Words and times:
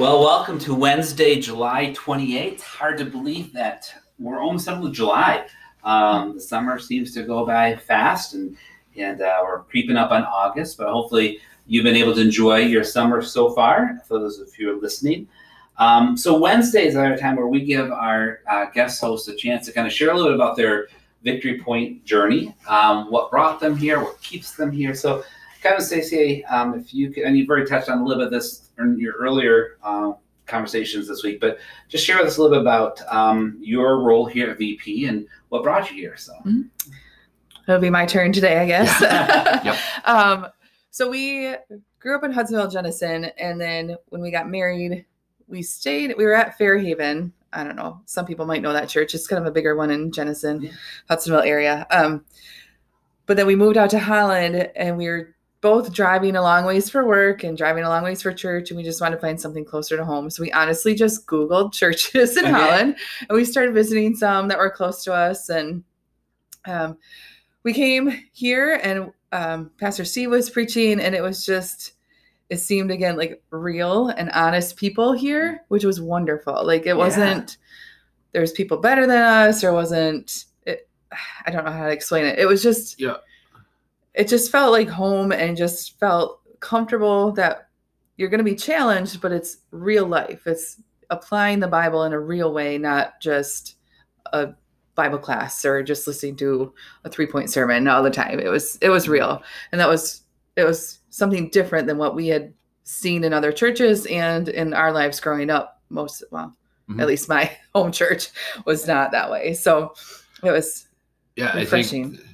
Well, 0.00 0.22
welcome 0.22 0.58
to 0.60 0.74
Wednesday, 0.74 1.38
July 1.38 1.92
28th. 1.94 2.62
Hard 2.62 2.96
to 2.96 3.04
believe 3.04 3.52
that 3.52 3.92
we're 4.18 4.40
almost 4.40 4.64
done 4.64 4.80
with 4.80 4.94
July. 4.94 5.46
Um, 5.84 6.32
the 6.32 6.40
summer 6.40 6.78
seems 6.78 7.12
to 7.12 7.22
go 7.22 7.44
by 7.44 7.76
fast, 7.76 8.32
and 8.32 8.56
and 8.96 9.20
uh, 9.20 9.40
we're 9.42 9.64
creeping 9.64 9.98
up 9.98 10.10
on 10.10 10.24
August. 10.24 10.78
But 10.78 10.88
hopefully, 10.90 11.40
you've 11.66 11.84
been 11.84 11.96
able 11.96 12.14
to 12.14 12.20
enjoy 12.22 12.60
your 12.60 12.82
summer 12.82 13.20
so 13.20 13.50
far. 13.50 14.00
For 14.08 14.18
those 14.18 14.40
of 14.40 14.48
you 14.58 14.70
who 14.70 14.78
are 14.78 14.80
listening, 14.80 15.28
um, 15.76 16.16
so 16.16 16.38
Wednesdays 16.38 16.96
are 16.96 17.12
a 17.12 17.18
time 17.18 17.36
where 17.36 17.48
we 17.48 17.62
give 17.66 17.92
our 17.92 18.40
uh, 18.50 18.70
guest 18.72 19.02
hosts 19.02 19.28
a 19.28 19.36
chance 19.36 19.66
to 19.66 19.72
kind 19.72 19.86
of 19.86 19.92
share 19.92 20.12
a 20.12 20.14
little 20.14 20.30
bit 20.30 20.36
about 20.36 20.56
their 20.56 20.88
Victory 21.24 21.60
Point 21.60 22.06
journey, 22.06 22.56
um, 22.68 23.10
what 23.10 23.30
brought 23.30 23.60
them 23.60 23.76
here, 23.76 24.00
what 24.00 24.18
keeps 24.22 24.52
them 24.52 24.72
here. 24.72 24.94
So, 24.94 25.24
Kevin 25.60 25.84
Stacey, 25.84 26.42
um, 26.46 26.72
if 26.72 26.94
you 26.94 27.10
could, 27.10 27.24
and 27.24 27.36
you've 27.36 27.50
already 27.50 27.66
touched 27.66 27.90
on 27.90 27.98
a 27.98 28.02
little 28.02 28.24
bit 28.24 28.28
of 28.28 28.32
this 28.32 28.69
your 28.98 29.14
earlier 29.14 29.78
uh, 29.82 30.12
conversations 30.46 31.08
this 31.08 31.22
week, 31.22 31.40
but 31.40 31.58
just 31.88 32.04
share 32.04 32.18
with 32.18 32.26
us 32.26 32.36
a 32.36 32.42
little 32.42 32.56
bit 32.56 32.62
about 32.62 33.00
um, 33.12 33.56
your 33.60 34.00
role 34.00 34.26
here 34.26 34.50
at 34.50 34.58
VP 34.58 35.06
and 35.06 35.26
what 35.48 35.62
brought 35.62 35.90
you 35.90 35.96
here. 35.96 36.16
So, 36.16 36.32
mm-hmm. 36.44 36.62
it'll 37.68 37.80
be 37.80 37.90
my 37.90 38.06
turn 38.06 38.32
today, 38.32 38.58
I 38.58 38.66
guess. 38.66 39.00
yep. 39.64 39.76
um, 40.04 40.48
so 40.90 41.08
we 41.08 41.54
grew 42.00 42.16
up 42.16 42.24
in 42.24 42.32
Hudsonville, 42.32 42.68
Jenison, 42.68 43.26
and 43.38 43.60
then 43.60 43.96
when 44.08 44.20
we 44.20 44.30
got 44.30 44.48
married, 44.48 45.04
we 45.46 45.62
stayed. 45.62 46.14
We 46.16 46.24
were 46.24 46.34
at 46.34 46.58
Fairhaven 46.58 47.32
I 47.52 47.64
don't 47.64 47.76
know. 47.76 48.00
Some 48.06 48.26
people 48.26 48.46
might 48.46 48.62
know 48.62 48.72
that 48.72 48.88
church. 48.88 49.14
It's 49.14 49.26
kind 49.26 49.40
of 49.40 49.46
a 49.46 49.52
bigger 49.52 49.74
one 49.74 49.90
in 49.90 50.12
Jenison, 50.12 50.62
yeah. 50.62 50.70
Hudsonville 51.08 51.40
area. 51.40 51.86
Um, 51.90 52.24
but 53.26 53.36
then 53.36 53.46
we 53.46 53.56
moved 53.56 53.76
out 53.76 53.90
to 53.90 53.98
Holland 53.98 54.70
and 54.76 54.96
we 54.96 55.08
were 55.08 55.34
both 55.60 55.92
driving 55.92 56.36
a 56.36 56.42
long 56.42 56.64
ways 56.64 56.88
for 56.88 57.06
work 57.06 57.44
and 57.44 57.56
driving 57.56 57.84
a 57.84 57.88
long 57.88 58.02
ways 58.02 58.22
for 58.22 58.32
church. 58.32 58.70
And 58.70 58.78
we 58.78 58.82
just 58.82 59.00
wanted 59.00 59.16
to 59.16 59.20
find 59.20 59.40
something 59.40 59.64
closer 59.64 59.96
to 59.96 60.04
home. 60.04 60.30
So 60.30 60.42
we 60.42 60.52
honestly 60.52 60.94
just 60.94 61.26
Googled 61.26 61.72
churches 61.74 62.36
in 62.36 62.44
okay. 62.44 62.52
Holland 62.52 62.96
and 63.28 63.36
we 63.36 63.44
started 63.44 63.74
visiting 63.74 64.16
some 64.16 64.48
that 64.48 64.58
were 64.58 64.70
close 64.70 65.04
to 65.04 65.12
us. 65.12 65.48
And 65.50 65.84
um, 66.66 66.96
we 67.62 67.74
came 67.74 68.10
here 68.32 68.80
and 68.82 69.12
um, 69.32 69.70
Pastor 69.78 70.04
C 70.04 70.26
was 70.26 70.48
preaching 70.48 70.98
and 70.98 71.14
it 71.14 71.22
was 71.22 71.44
just, 71.44 71.92
it 72.48 72.58
seemed 72.58 72.90
again 72.90 73.16
like 73.16 73.42
real 73.50 74.08
and 74.08 74.30
honest 74.30 74.76
people 74.76 75.12
here, 75.12 75.64
which 75.68 75.84
was 75.84 76.00
wonderful. 76.00 76.64
Like 76.66 76.86
it 76.86 76.96
wasn't 76.96 77.58
there's 78.32 78.52
people 78.52 78.78
better 78.78 79.06
than 79.06 79.22
us 79.22 79.62
or 79.62 79.72
wasn't 79.72 80.44
it 80.64 80.88
I 81.44 81.50
don't 81.50 81.64
know 81.64 81.72
how 81.72 81.86
to 81.86 81.92
explain 81.92 82.24
it. 82.24 82.38
It 82.38 82.46
was 82.46 82.62
just 82.62 83.00
yeah. 83.00 83.16
It 84.14 84.28
just 84.28 84.50
felt 84.50 84.72
like 84.72 84.88
home 84.88 85.32
and 85.32 85.56
just 85.56 85.98
felt 85.98 86.40
comfortable 86.60 87.32
that 87.32 87.68
you're 88.16 88.28
going 88.28 88.38
to 88.38 88.44
be 88.44 88.56
challenged, 88.56 89.20
but 89.20 89.32
it's 89.32 89.58
real 89.70 90.06
life. 90.06 90.46
It's 90.46 90.82
applying 91.10 91.60
the 91.60 91.68
Bible 91.68 92.04
in 92.04 92.12
a 92.12 92.20
real 92.20 92.52
way, 92.52 92.76
not 92.76 93.20
just 93.20 93.76
a 94.32 94.50
Bible 94.94 95.18
class 95.18 95.64
or 95.64 95.82
just 95.82 96.06
listening 96.06 96.36
to 96.36 96.74
a 97.04 97.08
three 97.08 97.26
point 97.26 97.50
sermon 97.50 97.88
all 97.88 98.02
the 98.02 98.10
time. 98.10 98.38
It 98.38 98.48
was 98.48 98.76
it 98.82 98.90
was 98.90 99.08
real, 99.08 99.42
and 99.72 99.80
that 99.80 99.88
was 99.88 100.22
it 100.56 100.64
was 100.64 100.98
something 101.10 101.48
different 101.50 101.86
than 101.86 101.98
what 101.98 102.14
we 102.14 102.28
had 102.28 102.52
seen 102.84 103.24
in 103.24 103.32
other 103.32 103.52
churches 103.52 104.06
and 104.06 104.48
in 104.48 104.74
our 104.74 104.92
lives 104.92 105.20
growing 105.20 105.48
up 105.48 105.80
most 105.90 106.24
well 106.32 106.56
mm-hmm. 106.88 107.00
at 107.00 107.06
least 107.06 107.28
my 107.28 107.50
home 107.74 107.92
church 107.92 108.30
was 108.64 108.86
not 108.86 109.12
that 109.12 109.30
way 109.30 109.54
so 109.54 109.92
it 110.42 110.50
was 110.50 110.88
yeah 111.36 111.56
refreshing. 111.56 112.14
i 112.14 112.16
think 112.16 112.29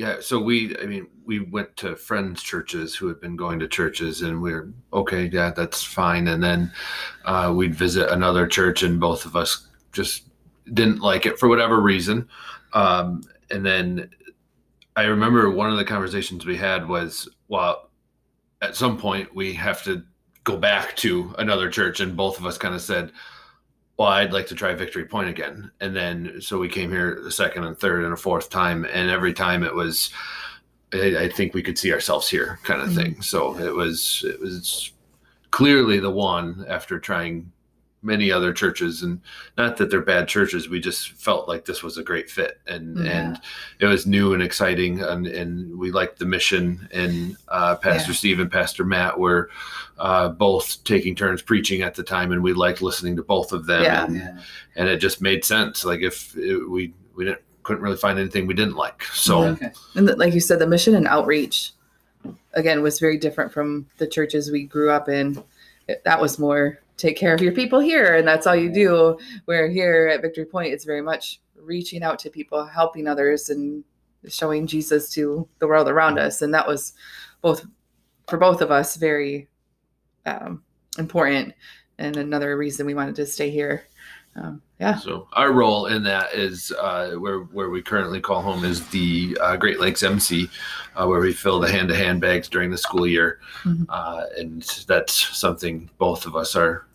yeah 0.00 0.16
so 0.18 0.40
we 0.40 0.74
i 0.78 0.86
mean 0.86 1.06
we 1.26 1.40
went 1.40 1.76
to 1.76 1.94
friends 1.94 2.42
churches 2.42 2.94
who 2.96 3.06
had 3.06 3.20
been 3.20 3.36
going 3.36 3.58
to 3.58 3.68
churches 3.68 4.22
and 4.22 4.40
we 4.40 4.50
are 4.50 4.72
okay 4.94 5.28
yeah 5.30 5.50
that's 5.50 5.82
fine. 5.82 6.26
And 6.28 6.42
then 6.42 6.72
uh, 7.26 7.52
we'd 7.54 7.74
visit 7.74 8.08
another 8.08 8.46
church 8.46 8.82
and 8.82 8.98
both 8.98 9.26
of 9.26 9.36
us 9.36 9.68
just 9.92 10.24
didn't 10.72 11.00
like 11.00 11.26
it 11.26 11.38
for 11.38 11.50
whatever 11.50 11.82
reason. 11.82 12.26
Um, 12.72 13.22
and 13.50 13.64
then 13.66 14.08
i 14.96 15.02
remember 15.02 15.50
one 15.50 15.70
of 15.70 15.76
the 15.76 15.84
conversations 15.84 16.46
we 16.46 16.56
had 16.56 16.88
was 16.88 17.28
well 17.48 17.90
at 18.62 18.74
some 18.74 18.96
point 18.96 19.34
we 19.34 19.52
have 19.52 19.82
to 19.84 20.02
go 20.44 20.56
back 20.56 20.96
to 20.96 21.34
another 21.38 21.68
church 21.68 22.00
and 22.00 22.16
both 22.16 22.38
of 22.38 22.46
us 22.46 22.56
kind 22.56 22.74
of 22.74 22.80
said 22.80 23.12
well 24.00 24.08
i'd 24.08 24.32
like 24.32 24.46
to 24.46 24.54
try 24.54 24.72
victory 24.72 25.04
point 25.04 25.28
again. 25.28 25.70
And 25.82 25.94
then 25.94 26.40
so 26.40 26.58
we 26.58 26.70
came 26.70 26.90
here 26.90 27.20
the 27.22 27.30
second 27.30 27.64
and 27.64 27.78
third 27.78 28.02
and 28.02 28.14
a 28.14 28.16
fourth 28.16 28.48
time. 28.48 28.86
And 28.86 29.10
every 29.10 29.34
time 29.34 29.62
it 29.62 29.74
was 29.74 30.10
i, 30.94 31.24
I 31.24 31.28
think 31.28 31.52
we 31.52 31.62
could 31.62 31.78
see 31.78 31.92
ourselves 31.92 32.26
here 32.26 32.58
kind 32.62 32.80
of 32.80 32.88
mm-hmm. 32.88 32.98
thing. 32.98 33.22
So 33.22 33.58
it 33.58 33.74
was 33.74 34.24
it 34.26 34.40
was 34.40 34.92
clearly 35.50 36.00
the 36.00 36.10
one 36.10 36.64
after 36.66 36.98
trying 36.98 37.52
many 38.02 38.32
other 38.32 38.52
churches 38.52 39.02
and 39.02 39.20
not 39.58 39.76
that 39.76 39.90
they're 39.90 40.00
bad 40.00 40.26
churches 40.26 40.68
we 40.68 40.80
just 40.80 41.12
felt 41.12 41.46
like 41.48 41.64
this 41.64 41.82
was 41.82 41.98
a 41.98 42.02
great 42.02 42.30
fit 42.30 42.58
and 42.66 42.98
yeah. 42.98 43.10
and 43.10 43.40
it 43.78 43.86
was 43.86 44.06
new 44.06 44.32
and 44.32 44.42
exciting 44.42 45.02
and, 45.02 45.26
and 45.26 45.78
we 45.78 45.90
liked 45.90 46.18
the 46.18 46.24
mission 46.24 46.88
and 46.92 47.36
uh, 47.48 47.76
pastor 47.76 48.12
yeah. 48.12 48.16
steve 48.16 48.40
and 48.40 48.50
pastor 48.50 48.84
matt 48.84 49.18
were 49.18 49.50
uh, 49.98 50.28
both 50.28 50.82
taking 50.84 51.14
turns 51.14 51.42
preaching 51.42 51.82
at 51.82 51.94
the 51.94 52.02
time 52.02 52.32
and 52.32 52.42
we 52.42 52.54
liked 52.54 52.80
listening 52.80 53.14
to 53.14 53.22
both 53.22 53.52
of 53.52 53.66
them 53.66 53.82
yeah. 53.82 54.04
And, 54.04 54.40
and 54.76 54.88
it 54.88 54.96
just 54.96 55.20
made 55.20 55.44
sense 55.44 55.84
like 55.84 56.00
if 56.00 56.34
it, 56.36 56.56
we 56.68 56.94
we 57.14 57.26
didn't 57.26 57.42
couldn't 57.62 57.82
really 57.82 57.96
find 57.96 58.18
anything 58.18 58.46
we 58.46 58.54
didn't 58.54 58.76
like 58.76 59.04
so 59.04 59.44
okay. 59.44 59.70
and 59.94 60.08
the, 60.08 60.16
like 60.16 60.32
you 60.32 60.40
said 60.40 60.58
the 60.58 60.66
mission 60.66 60.94
and 60.94 61.06
outreach 61.06 61.72
again 62.54 62.82
was 62.82 62.98
very 62.98 63.18
different 63.18 63.52
from 63.52 63.86
the 63.98 64.06
churches 64.06 64.50
we 64.50 64.64
grew 64.64 64.90
up 64.90 65.10
in 65.10 65.42
it, 65.86 66.02
that 66.04 66.18
was 66.18 66.38
more 66.38 66.78
take 67.00 67.16
care 67.16 67.34
of 67.34 67.40
your 67.40 67.52
people 67.52 67.80
here 67.80 68.16
and 68.16 68.28
that's 68.28 68.46
all 68.46 68.54
you 68.54 68.70
do 68.70 69.18
where 69.46 69.68
here 69.68 70.08
at 70.08 70.20
victory 70.20 70.44
point 70.44 70.72
it's 70.72 70.84
very 70.84 71.00
much 71.00 71.40
reaching 71.56 72.02
out 72.02 72.18
to 72.18 72.30
people 72.30 72.64
helping 72.64 73.08
others 73.08 73.48
and 73.48 73.82
showing 74.28 74.66
jesus 74.66 75.10
to 75.10 75.48
the 75.58 75.66
world 75.66 75.88
around 75.88 76.18
us 76.18 76.42
and 76.42 76.52
that 76.52 76.66
was 76.66 76.92
both 77.40 77.64
for 78.28 78.38
both 78.38 78.60
of 78.60 78.70
us 78.70 78.96
very 78.96 79.48
um, 80.26 80.62
important 80.98 81.54
and 81.98 82.16
another 82.16 82.56
reason 82.56 82.86
we 82.86 82.94
wanted 82.94 83.16
to 83.16 83.26
stay 83.26 83.50
here 83.50 83.84
um, 84.36 84.62
yeah. 84.78 84.96
So 84.96 85.28
our 85.32 85.52
role 85.52 85.86
in 85.86 86.02
that 86.04 86.34
is 86.34 86.72
uh, 86.78 87.12
where 87.12 87.40
where 87.40 87.68
we 87.68 87.82
currently 87.82 88.20
call 88.20 88.40
home 88.40 88.64
is 88.64 88.86
the 88.90 89.36
uh, 89.40 89.56
Great 89.56 89.80
Lakes 89.80 90.02
MC, 90.02 90.48
uh, 90.94 91.06
where 91.06 91.20
we 91.20 91.32
fill 91.32 91.58
the 91.58 91.70
hand 91.70 91.88
to 91.88 91.96
hand 91.96 92.20
bags 92.20 92.48
during 92.48 92.70
the 92.70 92.78
school 92.78 93.06
year, 93.06 93.40
mm-hmm. 93.64 93.84
Uh, 93.88 94.26
and 94.38 94.62
that's 94.86 95.36
something 95.36 95.90
both 95.98 96.26
of 96.26 96.36
us 96.36 96.54
are 96.54 96.86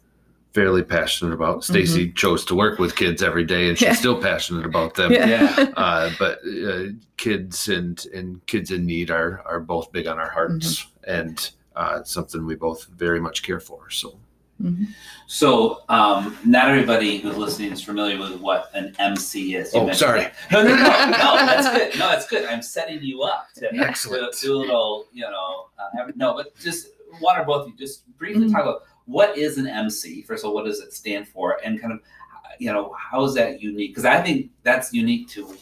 fairly 0.56 0.84
passionate 0.84 1.34
about. 1.34 1.66
Stacy 1.66 2.08
mm-hmm. 2.08 2.16
chose 2.16 2.46
to 2.46 2.56
work 2.56 2.80
with 2.80 2.96
kids 2.96 3.22
every 3.22 3.44
day, 3.44 3.68
and 3.68 3.78
she's 3.78 3.88
yeah. 3.88 3.94
still 3.94 4.20
passionate 4.20 4.66
about 4.66 4.96
them. 4.96 5.12
Yeah. 5.12 5.54
uh, 5.76 6.10
but 6.18 6.40
uh, 6.48 6.86
kids 7.18 7.68
and 7.68 8.04
and 8.14 8.44
kids 8.48 8.72
in 8.72 8.86
need 8.86 9.12
are 9.12 9.44
are 9.46 9.60
both 9.60 9.92
big 9.92 10.08
on 10.08 10.18
our 10.18 10.30
hearts, 10.30 10.84
mm-hmm. 10.84 11.20
and 11.20 11.52
uh, 11.76 12.04
something 12.04 12.46
we 12.46 12.56
both 12.56 12.86
very 12.86 13.20
much 13.20 13.44
care 13.44 13.60
for. 13.60 13.92
So. 13.92 14.18
Mm-hmm. 14.64 14.86
So, 15.28 15.84
um, 15.90 16.38
not 16.46 16.70
everybody 16.70 17.18
who's 17.18 17.36
listening 17.36 17.74
is 17.74 17.84
familiar 17.84 18.18
with 18.18 18.40
what 18.40 18.72
an 18.74 18.96
MC 19.00 19.56
is. 19.56 19.74
You 19.74 19.82
oh, 19.82 19.92
sorry. 19.92 20.28
No, 20.50 20.64
no, 20.64 20.70
no, 20.70 20.76
no. 20.78 21.36
That's 21.36 21.70
good. 21.70 22.00
No, 22.00 22.08
that's 22.08 22.26
good. 22.26 22.46
I'm 22.46 22.62
setting 22.62 23.04
you 23.04 23.24
up 23.24 23.48
to, 23.56 23.68
Excellent. 23.76 24.32
to 24.32 24.46
do 24.46 24.56
a 24.56 24.58
little, 24.58 25.08
you 25.12 25.24
know, 25.30 25.68
uh, 25.78 26.10
no, 26.16 26.36
but 26.36 26.58
just 26.58 26.88
one 27.20 27.38
or 27.38 27.44
both 27.44 27.64
of 27.64 27.74
you 27.74 27.78
just 27.78 28.08
briefly 28.18 28.46
mm-hmm. 28.46 28.54
talk 28.54 28.62
about 28.62 28.84
what 29.06 29.38
is 29.38 29.58
an 29.58 29.68
MC? 29.68 30.22
First 30.24 30.44
of 30.44 30.50
all, 30.50 30.56
what 30.56 30.66
does 30.66 30.80
it 30.80 30.94
stand 30.94 31.28
for? 31.28 31.60
And 31.64 31.80
kind 31.80 31.94
of, 31.94 32.00
you 32.60 32.72
know, 32.72 32.94
how 32.94 33.24
is 33.24 33.34
that 33.36 33.62
unique? 33.62 33.92
Because 33.92 34.06
I 34.06 34.22
think 34.22 34.50
that's 34.64 34.94
unique 34.94 35.30
to 35.30 35.56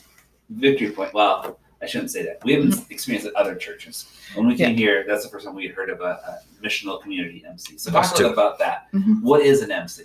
Victory 0.50 0.92
Point. 0.92 1.14
Well, 1.14 1.60
I 1.82 1.86
shouldn't 1.86 2.12
say 2.12 2.24
that. 2.24 2.40
We 2.44 2.54
haven't 2.54 2.70
mm-hmm. 2.70 2.94
experienced 2.94 3.28
it 3.28 3.34
at 3.36 3.42
other 3.42 3.56
churches. 3.56 4.08
When 4.36 4.48
we 4.48 4.56
came 4.56 4.72
yeah. 4.72 4.78
here, 4.78 5.06
that's 5.08 5.24
the 5.24 5.30
first 5.30 5.46
time 5.46 5.54
we 5.54 5.68
had 5.68 5.76
heard 5.76 5.90
of 5.90 6.00
a, 6.00 6.04
a 6.04 6.40
missional 6.64 7.02
community 7.02 7.44
MC. 7.46 7.78
So 7.78 7.92
talk 7.92 8.10
a 8.12 8.16
little 8.16 8.32
about 8.32 8.58
that. 8.60 8.88
Mm-hmm. 8.94 9.22
What 9.22 9.42
is 9.42 9.62
an 9.62 9.72
MC? 9.72 10.04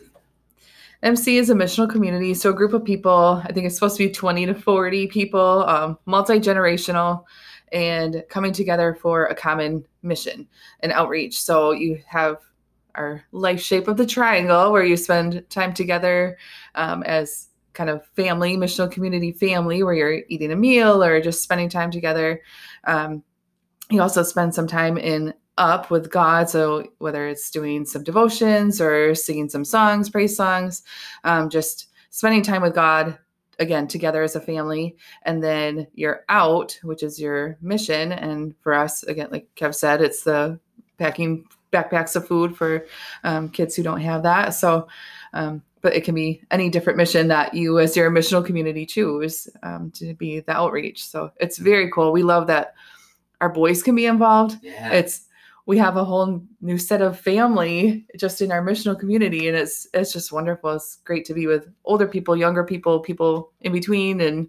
MC 1.04 1.38
is 1.38 1.48
a 1.48 1.54
missional 1.54 1.88
community, 1.88 2.34
so 2.34 2.50
a 2.50 2.52
group 2.52 2.72
of 2.72 2.84
people. 2.84 3.40
I 3.44 3.52
think 3.52 3.66
it's 3.66 3.76
supposed 3.76 3.96
to 3.98 4.08
be 4.08 4.12
twenty 4.12 4.46
to 4.46 4.54
forty 4.54 5.06
people, 5.06 5.64
um, 5.68 5.96
multi 6.06 6.40
generational, 6.40 7.24
and 7.70 8.24
coming 8.28 8.52
together 8.52 8.98
for 9.00 9.26
a 9.26 9.34
common 9.34 9.84
mission 10.02 10.48
and 10.80 10.90
outreach. 10.90 11.40
So 11.40 11.70
you 11.70 12.00
have 12.08 12.38
our 12.98 13.24
life 13.32 13.60
shape 13.60 13.88
of 13.88 13.96
the 13.96 14.06
triangle 14.06 14.72
where 14.72 14.84
you 14.84 14.96
spend 14.96 15.44
time 15.48 15.72
together 15.72 16.36
um, 16.74 17.02
as 17.04 17.48
kind 17.72 17.88
of 17.88 18.04
family 18.16 18.56
missional 18.56 18.90
community 18.90 19.32
family 19.32 19.82
where 19.82 19.94
you're 19.94 20.22
eating 20.28 20.52
a 20.52 20.56
meal 20.56 21.02
or 21.02 21.20
just 21.20 21.42
spending 21.42 21.68
time 21.68 21.90
together. 21.90 22.42
Um, 22.84 23.22
you 23.90 24.02
also 24.02 24.22
spend 24.22 24.54
some 24.54 24.66
time 24.66 24.98
in 24.98 25.32
up 25.56 25.90
with 25.90 26.08
god 26.08 26.48
so 26.48 26.86
whether 26.98 27.26
it's 27.26 27.50
doing 27.50 27.84
some 27.84 28.04
devotions 28.04 28.80
or 28.80 29.12
singing 29.12 29.48
some 29.48 29.64
songs 29.64 30.08
praise 30.08 30.36
songs 30.36 30.84
um, 31.24 31.50
just 31.50 31.88
spending 32.10 32.42
time 32.42 32.62
with 32.62 32.76
god 32.76 33.18
again 33.58 33.88
together 33.88 34.22
as 34.22 34.36
a 34.36 34.40
family. 34.40 34.96
And 35.22 35.42
then 35.42 35.86
you're 35.94 36.24
out 36.28 36.78
which 36.82 37.02
is 37.02 37.20
your 37.20 37.58
mission. 37.60 38.12
And 38.12 38.54
for 38.60 38.74
us 38.74 39.02
again 39.04 39.28
like 39.30 39.48
kev 39.56 39.74
said 39.74 40.00
it's 40.00 40.22
the 40.22 40.58
packing 40.98 41.44
backpacks 41.72 42.16
of 42.16 42.26
food 42.26 42.56
for 42.56 42.86
um, 43.24 43.48
kids 43.48 43.74
who 43.76 43.82
don't 43.82 44.00
have 44.00 44.22
that. 44.22 44.50
So, 44.50 44.88
um, 45.32 45.62
but 45.80 45.94
it 45.94 46.04
can 46.04 46.14
be 46.14 46.42
any 46.50 46.68
different 46.68 46.96
mission 46.96 47.28
that 47.28 47.54
you, 47.54 47.78
as 47.78 47.96
your 47.96 48.10
missional 48.10 48.44
community, 48.44 48.84
choose 48.84 49.48
um, 49.62 49.90
to 49.92 50.14
be 50.14 50.40
the 50.40 50.52
outreach. 50.52 51.06
So 51.06 51.30
it's 51.36 51.58
very 51.58 51.90
cool. 51.90 52.12
We 52.12 52.22
love 52.22 52.46
that 52.48 52.74
our 53.40 53.48
boys 53.48 53.82
can 53.82 53.94
be 53.94 54.06
involved. 54.06 54.56
Yeah. 54.62 54.92
It's 54.92 55.26
we 55.66 55.76
have 55.76 55.98
a 55.98 56.04
whole 56.04 56.42
new 56.62 56.78
set 56.78 57.02
of 57.02 57.20
family 57.20 58.06
just 58.16 58.40
in 58.40 58.50
our 58.50 58.62
missional 58.62 58.98
community, 58.98 59.48
and 59.48 59.56
it's 59.56 59.86
it's 59.92 60.12
just 60.12 60.32
wonderful. 60.32 60.72
It's 60.72 60.96
great 61.04 61.26
to 61.26 61.34
be 61.34 61.46
with 61.46 61.68
older 61.84 62.08
people, 62.08 62.36
younger 62.36 62.64
people, 62.64 63.00
people 63.00 63.52
in 63.60 63.72
between, 63.72 64.22
and 64.22 64.48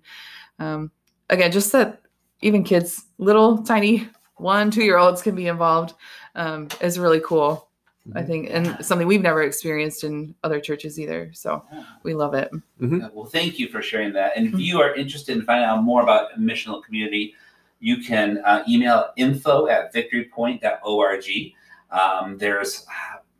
um, 0.59 0.91
again, 1.29 1.51
just 1.51 1.73
that 1.73 2.01
even 2.41 2.63
kids, 2.63 3.03
little 3.17 3.61
tiny 3.63 4.07
one, 4.37 4.71
two 4.71 4.83
year 4.83 4.97
olds 4.97 5.21
can 5.21 5.35
be 5.35 5.47
involved 5.47 5.93
um, 6.35 6.67
is 6.81 6.99
really 6.99 7.21
cool. 7.21 7.67
I 8.15 8.23
think, 8.23 8.49
and 8.49 8.83
something 8.83 9.05
we've 9.07 9.21
never 9.21 9.43
experienced 9.43 10.03
in 10.03 10.33
other 10.43 10.59
churches 10.59 10.99
either. 10.99 11.29
So 11.33 11.63
we 12.01 12.15
love 12.15 12.33
it. 12.33 12.49
Uh, 12.81 13.09
Well, 13.13 13.25
thank 13.25 13.59
you 13.59 13.67
for 13.67 13.83
sharing 13.83 14.13
that. 14.13 14.31
And 14.35 14.47
if 14.47 14.53
Mhm. 14.53 14.61
you 14.63 14.81
are 14.81 14.95
interested 14.95 15.37
in 15.37 15.43
finding 15.43 15.65
out 15.65 15.83
more 15.83 16.01
about 16.01 16.29
a 16.35 16.39
missional 16.39 16.83
community, 16.83 17.35
you 17.79 17.97
can 17.97 18.39
uh, 18.45 18.63
email 18.67 19.09
info 19.15 19.67
at 19.67 19.93
victorypoint.org. 19.93 21.53
Um, 21.91 22.37
there's, 22.37 22.85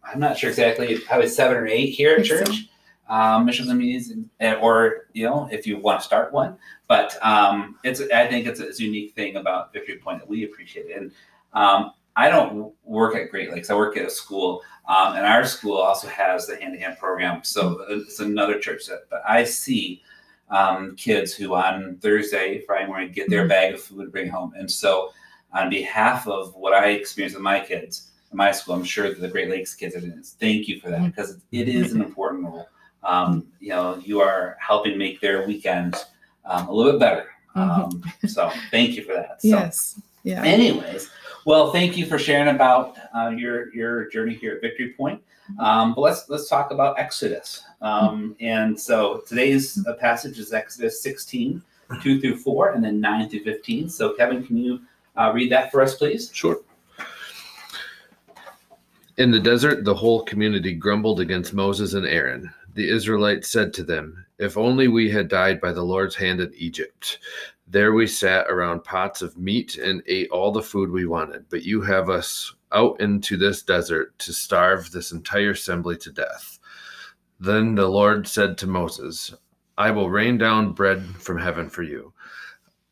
I'm 0.03 0.19
not 0.19 0.37
sure 0.37 0.49
exactly, 0.51 0.99
probably 0.99 1.27
seven 1.29 1.57
or 1.57 1.65
eight 1.67 1.87
here 1.87 2.11
at 2.13 2.19
I 2.19 2.23
think 2.23 2.45
so. 2.47 2.51
church, 2.53 2.69
um, 3.09 3.47
missional 3.47 3.69
communities, 3.69 4.11
and- 4.11 4.57
or, 4.61 5.07
you 5.13 5.23
know, 5.25 5.49
if 5.51 5.65
you 5.65 5.77
want 5.77 5.99
to 6.01 6.05
start 6.05 6.31
one. 6.31 6.57
But 6.87 7.17
um, 7.25 7.77
it's, 7.83 8.01
I 8.13 8.27
think 8.27 8.45
it's 8.45 8.59
a, 8.59 8.67
it's 8.67 8.79
a 8.79 8.83
unique 8.83 9.13
thing 9.15 9.35
about 9.37 9.73
Victory 9.73 9.97
Point 9.97 10.19
that 10.19 10.29
we 10.29 10.43
appreciate. 10.43 10.95
And 10.95 11.11
um, 11.53 11.91
I 12.19 12.29
don't 12.29 12.73
work 12.83 13.15
at 13.15 13.31
Great 13.31 13.49
Lakes, 13.51 13.69
I 13.69 13.75
work 13.75 13.95
at 13.95 14.05
a 14.05 14.09
school. 14.09 14.61
Um, 14.89 15.15
and 15.15 15.25
our 15.25 15.45
school 15.45 15.77
also 15.77 16.07
has 16.09 16.47
the 16.47 16.57
hand 16.57 16.73
to 16.73 16.79
hand 16.79 16.97
program. 16.99 17.43
So 17.43 17.85
it's 17.89 18.19
another 18.19 18.59
church 18.59 18.87
that, 18.87 19.01
but 19.09 19.21
I 19.27 19.43
see 19.45 20.01
um, 20.49 20.95
kids 20.97 21.33
who 21.33 21.53
on 21.53 21.97
Thursday, 22.01 22.61
Friday 22.65 22.87
morning 22.87 23.11
get 23.11 23.29
their 23.29 23.45
Mhm. 23.45 23.49
bag 23.49 23.73
of 23.75 23.81
food 23.81 24.03
to 24.05 24.09
bring 24.09 24.27
home. 24.29 24.51
And 24.57 24.69
so, 24.69 25.11
on 25.53 25.69
behalf 25.69 26.27
of 26.27 26.53
what 26.55 26.73
I 26.73 26.87
experienced 26.89 27.35
with 27.37 27.43
my 27.43 27.59
kids 27.59 28.11
in 28.31 28.37
my 28.37 28.51
school, 28.51 28.73
I'm 28.75 28.83
sure 28.83 29.07
that 29.09 29.21
the 29.21 29.27
Great 29.27 29.49
Lakes 29.49 29.73
kids 29.75 29.95
are 29.95 30.01
doing 30.01 30.17
this. 30.17 30.35
Thank 30.39 30.67
you 30.67 30.79
for 30.79 30.89
that 30.89 31.03
because 31.05 31.37
it 31.51 31.69
is 31.69 31.93
an 31.93 32.01
important 32.01 32.43
role. 32.45 32.67
Um, 33.03 33.47
you 33.59 33.69
know, 33.69 34.01
you 34.03 34.19
are 34.21 34.57
helping 34.59 34.97
make 34.97 35.21
their 35.21 35.45
weekend 35.47 35.95
um, 36.45 36.67
a 36.67 36.73
little 36.73 36.93
bit 36.93 36.99
better. 36.99 37.27
Um, 37.55 38.03
so, 38.27 38.51
thank 38.71 38.95
you 38.95 39.03
for 39.03 39.13
that. 39.13 39.41
So, 39.43 39.47
Yes. 39.49 40.01
Yeah. 40.29 40.43
Anyways, 40.43 41.09
well, 41.45 41.71
thank 41.71 41.97
you 41.97 42.05
for 42.05 42.19
sharing 42.19 42.53
about 42.53 42.95
uh, 43.15 43.29
your 43.29 43.73
your 43.73 44.07
journey 44.09 44.35
here 44.35 44.53
at 44.53 44.61
Victory 44.61 44.93
Point. 44.93 45.19
Um, 45.59 45.95
but 45.95 46.01
let's 46.01 46.29
let's 46.29 46.47
talk 46.47 46.69
about 46.69 46.99
Exodus. 46.99 47.63
Um, 47.81 48.35
and 48.39 48.79
so 48.79 49.23
today's 49.25 49.83
uh, 49.87 49.93
passage 49.93 50.37
is 50.37 50.53
Exodus 50.53 51.01
16, 51.01 51.63
2 52.03 52.21
through 52.21 52.37
4, 52.37 52.73
and 52.73 52.83
then 52.83 53.01
9 53.01 53.27
through 53.29 53.43
15. 53.43 53.89
So 53.89 54.13
Kevin, 54.13 54.45
can 54.45 54.57
you 54.57 54.81
uh, 55.17 55.31
read 55.33 55.51
that 55.51 55.71
for 55.71 55.81
us, 55.81 55.95
please? 55.95 56.29
Sure. 56.31 56.59
In 59.17 59.31
the 59.31 59.39
desert, 59.39 59.83
the 59.83 59.95
whole 59.95 60.23
community 60.25 60.73
grumbled 60.75 61.19
against 61.19 61.55
Moses 61.55 61.95
and 61.95 62.05
Aaron. 62.05 62.53
The 62.75 62.87
Israelites 62.87 63.49
said 63.49 63.73
to 63.73 63.83
them, 63.83 64.23
If 64.37 64.57
only 64.57 64.87
we 64.87 65.09
had 65.09 65.27
died 65.27 65.59
by 65.59 65.71
the 65.71 65.81
Lord's 65.81 66.15
hand 66.15 66.39
in 66.39 66.53
Egypt. 66.55 67.17
There 67.71 67.93
we 67.93 68.07
sat 68.07 68.49
around 68.49 68.83
pots 68.83 69.21
of 69.21 69.37
meat 69.37 69.77
and 69.77 70.01
ate 70.07 70.31
all 70.31 70.51
the 70.51 70.59
food 70.59 70.89
we 70.89 71.05
wanted, 71.05 71.45
but 71.51 71.61
you 71.61 71.81
have 71.81 72.09
us 72.09 72.51
out 72.71 72.99
into 72.99 73.37
this 73.37 73.61
desert 73.61 74.17
to 74.19 74.33
starve 74.33 74.89
this 74.89 75.11
entire 75.11 75.51
assembly 75.51 75.95
to 75.97 76.11
death. 76.11 76.57
Then 77.39 77.75
the 77.75 77.87
Lord 77.87 78.27
said 78.27 78.57
to 78.57 78.67
Moses, 78.67 79.35
I 79.77 79.91
will 79.91 80.09
rain 80.09 80.39
down 80.39 80.73
bread 80.73 81.05
from 81.19 81.37
heaven 81.37 81.69
for 81.69 81.83
you. 81.83 82.11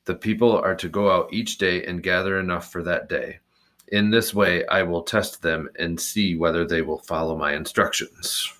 The 0.05 0.13
people 0.13 0.55
are 0.55 0.75
to 0.75 0.87
go 0.87 1.09
out 1.09 1.33
each 1.33 1.57
day 1.57 1.83
and 1.85 2.03
gather 2.03 2.39
enough 2.39 2.71
for 2.71 2.83
that 2.83 3.09
day. 3.09 3.39
In 3.87 4.11
this 4.11 4.31
way, 4.31 4.63
I 4.67 4.83
will 4.83 5.01
test 5.01 5.41
them 5.41 5.69
and 5.79 5.99
see 5.99 6.35
whether 6.35 6.67
they 6.67 6.83
will 6.83 6.99
follow 6.99 7.35
my 7.35 7.55
instructions. 7.55 8.53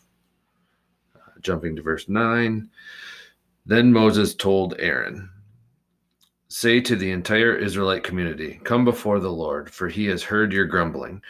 Uh, 1.15 1.19
jumping 1.41 1.75
to 1.75 1.83
verse 1.83 2.09
9. 2.09 2.67
Then 3.67 3.93
Moses 3.93 4.33
told 4.33 4.73
Aaron, 4.79 5.29
Say 6.59 6.81
to 6.81 6.95
the 6.95 7.11
entire 7.11 7.55
Israelite 7.55 8.03
community, 8.03 8.59
Come 8.63 8.83
before 8.83 9.19
the 9.19 9.31
Lord, 9.31 9.69
for 9.69 9.89
he 9.89 10.07
has 10.07 10.23
heard 10.23 10.51
your 10.51 10.65
grumbling. 10.65 11.21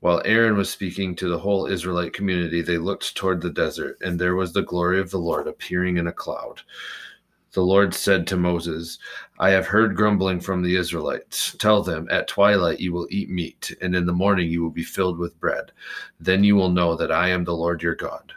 While 0.00 0.20
Aaron 0.26 0.58
was 0.58 0.68
speaking 0.68 1.16
to 1.16 1.30
the 1.30 1.38
whole 1.38 1.64
Israelite 1.64 2.12
community, 2.12 2.60
they 2.60 2.76
looked 2.76 3.16
toward 3.16 3.40
the 3.40 3.48
desert, 3.48 3.96
and 4.02 4.18
there 4.20 4.34
was 4.34 4.52
the 4.52 4.60
glory 4.60 5.00
of 5.00 5.10
the 5.10 5.18
Lord 5.18 5.48
appearing 5.48 5.96
in 5.96 6.06
a 6.06 6.12
cloud. 6.12 6.60
The 7.52 7.62
Lord 7.62 7.94
said 7.94 8.26
to 8.26 8.36
Moses, 8.36 8.98
I 9.38 9.48
have 9.48 9.68
heard 9.68 9.96
grumbling 9.96 10.40
from 10.40 10.62
the 10.62 10.76
Israelites. 10.76 11.56
Tell 11.58 11.82
them, 11.82 12.06
At 12.10 12.28
twilight 12.28 12.80
you 12.80 12.92
will 12.92 13.08
eat 13.08 13.30
meat, 13.30 13.74
and 13.80 13.96
in 13.96 14.04
the 14.04 14.12
morning 14.12 14.50
you 14.50 14.62
will 14.62 14.68
be 14.68 14.84
filled 14.84 15.18
with 15.18 15.40
bread. 15.40 15.72
Then 16.20 16.44
you 16.44 16.54
will 16.54 16.70
know 16.70 16.96
that 16.96 17.10
I 17.10 17.30
am 17.30 17.44
the 17.44 17.56
Lord 17.56 17.82
your 17.82 17.94
God. 17.94 18.34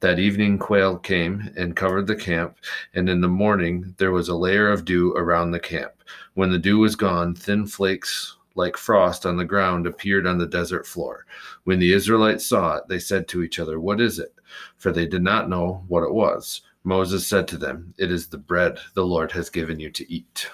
That 0.00 0.18
evening 0.18 0.58
quail 0.58 0.96
came 0.96 1.52
and 1.58 1.76
covered 1.76 2.06
the 2.06 2.16
camp, 2.16 2.56
and 2.94 3.06
in 3.08 3.20
the 3.20 3.28
morning 3.28 3.94
there 3.98 4.12
was 4.12 4.30
a 4.30 4.34
layer 4.34 4.70
of 4.70 4.86
dew 4.86 5.12
around 5.12 5.50
the 5.50 5.60
camp. 5.60 5.92
When 6.32 6.50
the 6.50 6.58
dew 6.58 6.78
was 6.78 6.96
gone, 6.96 7.34
thin 7.34 7.66
flakes 7.66 8.36
like 8.54 8.78
frost 8.78 9.26
on 9.26 9.36
the 9.36 9.44
ground 9.44 9.86
appeared 9.86 10.26
on 10.26 10.38
the 10.38 10.46
desert 10.46 10.86
floor. 10.86 11.26
When 11.64 11.78
the 11.78 11.92
Israelites 11.92 12.46
saw 12.46 12.76
it, 12.76 12.88
they 12.88 12.98
said 12.98 13.28
to 13.28 13.42
each 13.42 13.58
other, 13.58 13.78
What 13.78 14.00
is 14.00 14.18
it? 14.18 14.34
For 14.78 14.90
they 14.90 15.06
did 15.06 15.22
not 15.22 15.50
know 15.50 15.84
what 15.88 16.02
it 16.02 16.12
was. 16.12 16.62
Moses 16.82 17.26
said 17.26 17.46
to 17.48 17.58
them, 17.58 17.92
It 17.98 18.10
is 18.10 18.26
the 18.26 18.38
bread 18.38 18.78
the 18.94 19.04
Lord 19.04 19.30
has 19.32 19.50
given 19.50 19.78
you 19.78 19.90
to 19.90 20.10
eat. 20.10 20.50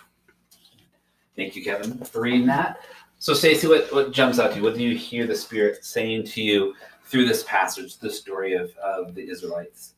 Thank 1.37 1.55
you, 1.55 1.63
Kevin, 1.63 1.99
for 1.99 2.23
reading 2.23 2.47
that. 2.47 2.81
So, 3.19 3.33
Stacey, 3.33 3.69
what, 3.69 3.93
what 3.95 4.13
jumps 4.13 4.39
out 4.39 4.51
to 4.51 4.57
you? 4.57 4.63
What 4.63 4.75
do 4.75 4.83
you 4.83 4.97
hear 4.97 5.27
the 5.27 5.37
Spirit 5.37 5.85
saying 5.85 6.25
to 6.25 6.43
you 6.43 6.75
through 7.07 7.27
this 7.27 7.45
passage, 7.45 7.99
the 7.99 8.11
story 8.11 8.55
of, 8.55 8.75
of 8.77 9.15
the 9.15 9.29
Israelites? 9.29 9.95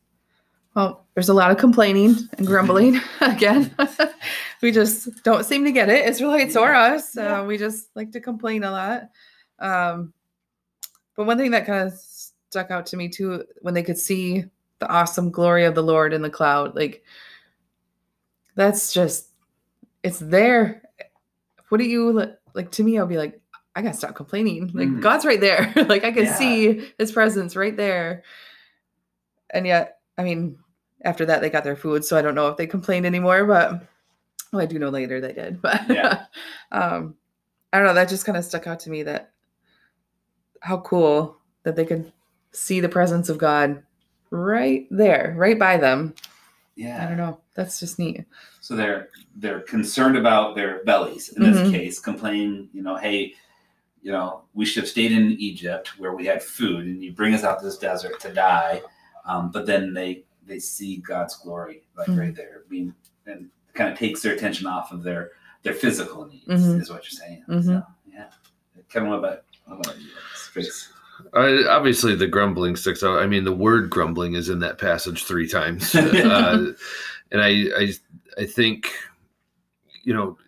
Well, 0.75 1.07
there's 1.15 1.29
a 1.29 1.35
lot 1.35 1.51
of 1.51 1.57
complaining 1.57 2.17
and 2.37 2.47
grumbling 2.47 3.01
again. 3.21 3.75
we 4.63 4.71
just 4.71 5.23
don't 5.25 5.45
seem 5.45 5.65
to 5.65 5.73
get 5.73 5.89
it, 5.89 6.07
Israelites 6.07 6.57
or 6.57 6.75
us. 6.75 7.17
Yeah. 7.17 7.41
Uh, 7.41 7.45
we 7.45 7.59
just 7.59 7.89
like 7.97 8.13
to 8.13 8.21
complain 8.21 8.65
a 8.65 8.71
lot. 8.71 9.11
Um, 9.59 10.13
but 11.17 11.27
one 11.27 11.37
thing 11.37 11.51
that 11.51 11.67
kind 11.67 11.89
of 11.89 11.95
stuck 11.95 12.71
out 12.71 12.87
to 12.87 12.97
me 12.97 13.09
too, 13.09 13.45
when 13.63 13.75
they 13.75 13.83
could 13.83 13.99
see 13.99 14.45
the 14.79 14.89
awesome 14.89 15.31
glory 15.31 15.65
of 15.65 15.75
the 15.75 15.83
Lord 15.83 16.13
in 16.13 16.23
the 16.23 16.31
cloud, 16.31 16.77
like 16.77 17.03
that's 18.55 18.93
just, 18.93 19.31
it's 20.05 20.21
there. 20.21 20.83
What 21.71 21.79
do 21.79 21.85
you 21.85 22.37
like? 22.55 22.71
To 22.71 22.85
me, 22.85 22.99
I'll 22.99 23.07
be 23.07 23.19
like, 23.19 23.41
I 23.79 23.83
gotta 23.83 23.97
stop 23.97 24.17
complaining. 24.17 24.73
Like 24.75 24.89
Mhm. 24.89 25.01
God's 25.01 25.25
right 25.25 25.41
there. 25.41 25.73
like 25.89 26.03
I 26.03 26.11
can 26.11 26.25
Yeah. 26.25 26.35
see 26.35 26.93
His 26.99 27.13
presence 27.13 27.55
right 27.55 27.77
there. 27.77 28.25
And 29.51 29.67
yet, 29.69 30.01
I 30.19 30.25
mean, 30.25 30.59
after 31.05 31.25
that 31.27 31.41
they 31.41 31.49
got 31.49 31.63
their 31.63 31.77
food, 31.77 32.05
so 32.05 32.19
I 32.19 32.23
don't 32.23 32.35
know 32.35 32.49
if 32.49 32.57
they 32.57 32.67
complained 32.67 33.07
anymore. 33.07 33.45
But 33.45 33.87
well, 34.53 34.61
I 34.63 34.67
do 34.67 34.81
know 34.81 34.89
later 34.89 35.21
they 35.21 35.33
did. 35.33 35.63
But 35.63 35.89
Yeah. 35.89 36.25
um, 36.73 37.15
I 37.73 37.79
don't 37.79 37.87
know. 37.87 37.95
That 37.95 38.09
just 38.09 38.25
kind 38.27 38.37
of 38.37 38.45
stuck 38.45 38.67
out 38.67 38.81
to 38.81 38.91
me. 38.91 39.05
That 39.05 39.31
how 40.61 40.79
cool 40.79 41.37
that 41.63 41.77
they 41.77 41.85
could 41.85 42.13
see 42.51 42.81
the 42.81 42.89
presence 42.89 43.29
of 43.29 43.39
God 43.39 43.81
right 44.31 44.89
there, 44.91 45.35
right 45.39 45.57
by 45.59 45.77
them. 45.77 46.15
Yeah. 46.75 47.05
I 47.05 47.07
don't 47.09 47.17
know. 47.17 47.41
That's 47.55 47.79
just 47.79 48.01
neat. 48.01 48.25
So 48.61 48.75
they're 48.75 49.11
they're 49.37 49.61
concerned 49.61 50.17
about 50.17 50.57
their 50.57 50.83
bellies 50.83 51.29
in 51.29 51.45
this 51.45 51.59
Mhm. 51.59 51.71
case, 51.71 52.01
complaining, 52.01 52.69
you 52.73 52.83
know, 52.83 52.97
hey, 52.97 53.35
you 54.03 54.13
know, 54.13 54.43
we 54.55 54.65
should 54.65 54.85
have 54.85 54.91
stayed 54.91 55.13
in 55.13 55.33
Egypt 55.33 55.99
where 55.99 56.15
we 56.15 56.25
had 56.27 56.43
food, 56.43 56.87
and 56.87 57.03
you 57.03 57.13
bring 57.13 57.35
us 57.35 57.45
out 57.45 57.63
this 57.63 57.79
desert 57.79 58.21
to 58.21 58.33
die. 58.33 58.83
Um, 59.25 59.51
but 59.51 59.67
then 59.67 59.93
they 59.93 60.25
they 60.47 60.59
see 60.59 60.97
God's 60.99 61.37
glory 61.37 61.83
like 61.97 62.09
Mhm. 62.09 62.19
right 62.19 62.35
there, 62.35 62.63
being 62.71 62.95
and 63.27 63.51
kind 63.75 63.93
of 63.93 63.99
takes 63.99 64.23
their 64.23 64.35
attention 64.35 64.67
off 64.67 64.93
of 64.93 65.03
their 65.03 65.33
their 65.63 65.75
physical 65.75 66.27
needs, 66.27 66.47
Mhm. 66.47 66.81
is 66.81 66.89
what 66.91 67.03
you're 67.05 67.19
saying. 67.27 67.45
Mhm. 67.49 67.65
So 67.65 67.83
yeah, 68.11 68.31
Kevin, 68.89 69.11
what 69.11 69.19
about 69.19 69.43
what 69.67 69.81
about 69.81 70.01
you? 70.01 70.09
Grace? 70.55 70.91
Uh, 71.35 71.69
obviously, 71.69 72.15
the 72.15 72.29
grumbling 72.29 72.77
sticks 72.77 73.03
out. 73.03 73.19
I 73.19 73.27
mean, 73.27 73.43
the 73.45 73.53
word 73.53 73.91
grumbling 73.91 74.35
is 74.35 74.49
in 74.49 74.61
that 74.61 74.79
passage 74.79 75.25
three 75.25 75.49
times, 75.49 75.93
uh, 75.95 76.73
and 77.33 77.43
I, 77.43 77.67
I, 77.77 77.93
I 78.39 78.47
think, 78.47 78.93
you 80.05 80.15
know, 80.15 80.39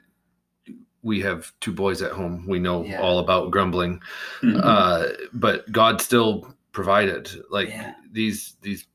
we 1.03 1.21
have 1.21 1.53
two 1.61 1.73
boys 1.73 2.03
at 2.03 2.13
home. 2.13 2.45
We 2.47 2.59
know 2.59 2.85
Yeah. 2.85 3.01
all 3.01 3.19
about 3.19 3.51
grumbling, 3.51 4.03
uh, 4.43 5.09
but 5.33 5.71
God 5.73 6.01
still 6.01 6.55
provided. 6.73 7.31
Like 7.51 7.69
Yeah. 7.69 7.95
these, 8.13 8.57
these, 8.63 8.87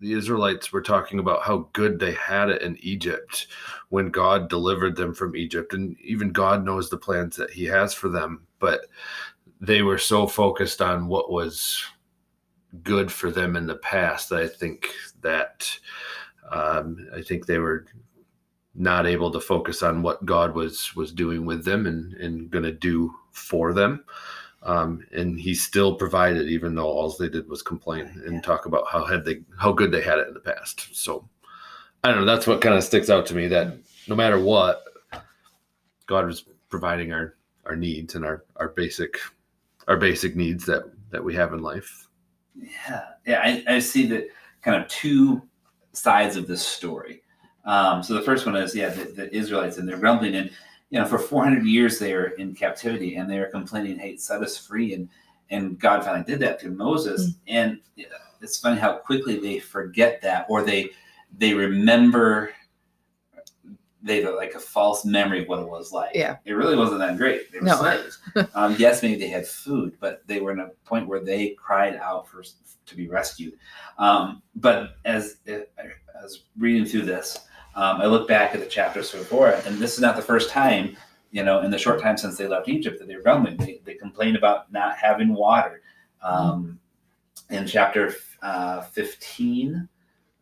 the 0.00 0.12
Israelites 0.12 0.72
were 0.72 0.82
talking 0.82 1.18
about 1.18 1.42
how 1.42 1.68
good 1.72 1.98
they 1.98 2.12
had 2.12 2.48
it 2.50 2.62
in 2.62 2.76
Egypt 2.80 3.46
when 3.90 4.10
God 4.10 4.48
delivered 4.48 4.96
them 4.96 5.14
from 5.14 5.36
Egypt, 5.36 5.74
and 5.74 5.96
even 6.00 6.30
God 6.30 6.64
knows 6.64 6.88
the 6.88 6.96
plans 6.96 7.36
that 7.36 7.50
He 7.50 7.64
has 7.64 7.92
for 7.94 8.08
them, 8.08 8.46
but 8.58 8.86
they 9.60 9.82
were 9.82 9.98
so 9.98 10.26
focused 10.26 10.80
on 10.80 11.06
what 11.06 11.30
was 11.30 11.84
good 12.82 13.10
for 13.12 13.30
them 13.30 13.56
in 13.56 13.66
the 13.66 13.76
past. 13.76 14.32
I 14.32 14.46
think 14.46 14.88
that 15.20 15.78
um, 16.50 17.08
I 17.14 17.20
think 17.20 17.44
they 17.46 17.58
were 17.58 17.84
not 18.80 19.06
able 19.06 19.30
to 19.30 19.40
focus 19.40 19.82
on 19.82 20.02
what 20.02 20.24
God 20.24 20.54
was 20.54 20.94
was 20.96 21.12
doing 21.12 21.44
with 21.44 21.64
them 21.64 21.86
and 21.86 22.14
and 22.14 22.50
going 22.50 22.64
to 22.64 22.72
do 22.72 23.14
for 23.30 23.72
them. 23.72 24.04
Um, 24.62 25.06
and 25.12 25.40
he 25.40 25.54
still 25.54 25.94
provided, 25.94 26.48
even 26.48 26.74
though 26.74 26.86
all 26.86 27.10
they 27.10 27.28
did 27.28 27.48
was 27.48 27.62
complain 27.62 28.22
and 28.26 28.44
talk 28.44 28.66
about 28.66 28.86
how 28.90 29.04
had 29.04 29.24
they 29.24 29.42
how 29.58 29.72
good 29.72 29.92
they 29.92 30.02
had 30.02 30.18
it 30.18 30.28
in 30.28 30.34
the 30.34 30.40
past. 30.40 30.94
So 30.94 31.28
I 32.02 32.08
don't 32.08 32.20
know. 32.20 32.26
That's 32.26 32.46
what 32.46 32.60
kind 32.60 32.74
of 32.74 32.84
sticks 32.84 33.10
out 33.10 33.26
to 33.26 33.34
me. 33.34 33.48
That 33.48 33.78
no 34.08 34.16
matter 34.16 34.40
what, 34.40 34.84
God 36.06 36.26
was 36.26 36.44
providing 36.68 37.12
our 37.12 37.36
our 37.66 37.76
needs 37.76 38.14
and 38.14 38.24
our 38.24 38.44
our 38.56 38.68
basic 38.68 39.18
our 39.88 39.96
basic 39.96 40.36
needs 40.36 40.64
that 40.66 40.84
that 41.10 41.22
we 41.22 41.34
have 41.34 41.52
in 41.52 41.60
life. 41.60 42.08
Yeah, 42.54 43.04
yeah. 43.26 43.40
I, 43.42 43.76
I 43.76 43.78
see 43.78 44.06
that 44.06 44.28
kind 44.62 44.82
of 44.82 44.88
two 44.88 45.42
sides 45.92 46.36
of 46.36 46.46
this 46.46 46.64
story. 46.64 47.22
Um, 47.64 48.02
so 48.02 48.14
the 48.14 48.22
first 48.22 48.46
one 48.46 48.56
is 48.56 48.74
yeah, 48.74 48.88
the, 48.90 49.04
the 49.04 49.34
Israelites 49.34 49.78
and 49.78 49.88
they're 49.88 49.98
grumbling, 49.98 50.34
and 50.34 50.50
you 50.90 50.98
know 50.98 51.06
for 51.06 51.18
400 51.18 51.64
years 51.64 51.98
they 51.98 52.12
are 52.12 52.28
in 52.38 52.54
captivity 52.54 53.16
and 53.16 53.30
they 53.30 53.38
are 53.38 53.50
complaining, 53.50 53.98
"Hey, 53.98 54.16
set 54.16 54.42
us 54.42 54.56
free!" 54.56 54.94
and 54.94 55.08
and 55.50 55.78
God 55.78 56.04
finally 56.04 56.24
did 56.24 56.40
that 56.40 56.60
through 56.60 56.72
Moses. 56.72 57.30
Mm-hmm. 57.30 57.40
And 57.48 57.80
it's 58.40 58.58
funny 58.58 58.80
how 58.80 58.94
quickly 58.94 59.38
they 59.38 59.58
forget 59.58 60.22
that, 60.22 60.46
or 60.48 60.62
they 60.62 60.90
they 61.38 61.54
remember 61.54 62.52
they 64.02 64.22
have 64.22 64.34
like 64.34 64.54
a 64.54 64.58
false 64.58 65.04
memory 65.04 65.42
of 65.42 65.48
what 65.48 65.58
it 65.58 65.68
was 65.68 65.92
like. 65.92 66.14
Yeah. 66.14 66.36
It 66.44 66.52
really 66.52 66.76
wasn't 66.76 67.00
that 67.00 67.18
great. 67.18 67.52
They 67.52 67.58
were 67.58 67.66
no. 67.66 67.76
slaves. 67.76 68.18
um, 68.54 68.74
yes, 68.78 69.02
maybe 69.02 69.16
they 69.16 69.28
had 69.28 69.46
food, 69.46 69.96
but 70.00 70.22
they 70.26 70.40
were 70.40 70.52
in 70.52 70.60
a 70.60 70.68
point 70.84 71.06
where 71.06 71.20
they 71.20 71.50
cried 71.50 71.96
out 71.96 72.26
for 72.26 72.42
to 72.42 72.96
be 72.96 73.08
rescued. 73.08 73.54
Um, 73.98 74.42
but 74.56 74.96
as 75.04 75.36
as 75.46 76.40
reading 76.58 76.86
through 76.86 77.02
this, 77.02 77.46
um, 77.74 78.00
I 78.00 78.06
look 78.06 78.26
back 78.26 78.54
at 78.54 78.60
the 78.60 78.66
chapters 78.66 79.12
before 79.12 79.48
it, 79.50 79.64
and 79.66 79.78
this 79.78 79.94
is 79.94 80.00
not 80.00 80.16
the 80.16 80.22
first 80.22 80.50
time, 80.50 80.96
you 81.30 81.44
know, 81.44 81.60
in 81.60 81.70
the 81.70 81.78
short 81.78 82.00
time 82.00 82.16
since 82.16 82.36
they 82.36 82.46
left 82.46 82.68
Egypt 82.68 82.98
that 82.98 83.06
they 83.06 83.16
were 83.16 83.22
grumbling. 83.22 83.56
They, 83.56 83.80
they 83.84 83.94
complained 83.94 84.36
about 84.36 84.72
not 84.72 84.96
having 84.96 85.34
water. 85.34 85.82
Um, 86.22 86.78
in 87.50 87.66
chapter 87.66 88.14
uh, 88.42 88.82
15, 88.82 89.88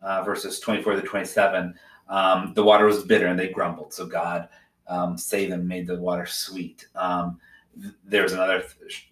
uh, 0.01 0.23
verses 0.23 0.59
24 0.59 0.95
to 0.95 1.01
27, 1.01 1.73
um, 2.07 2.53
the 2.55 2.63
water 2.63 2.85
was 2.85 3.03
bitter 3.03 3.27
and 3.27 3.39
they 3.39 3.49
grumbled. 3.49 3.93
So 3.93 4.05
God 4.05 4.49
um, 4.87 5.17
saved 5.17 5.51
them, 5.51 5.67
made 5.67 5.87
the 5.87 5.99
water 5.99 6.25
sweet. 6.25 6.87
Um, 6.95 7.39
there 8.03 8.23
was 8.23 8.33
another 8.33 8.63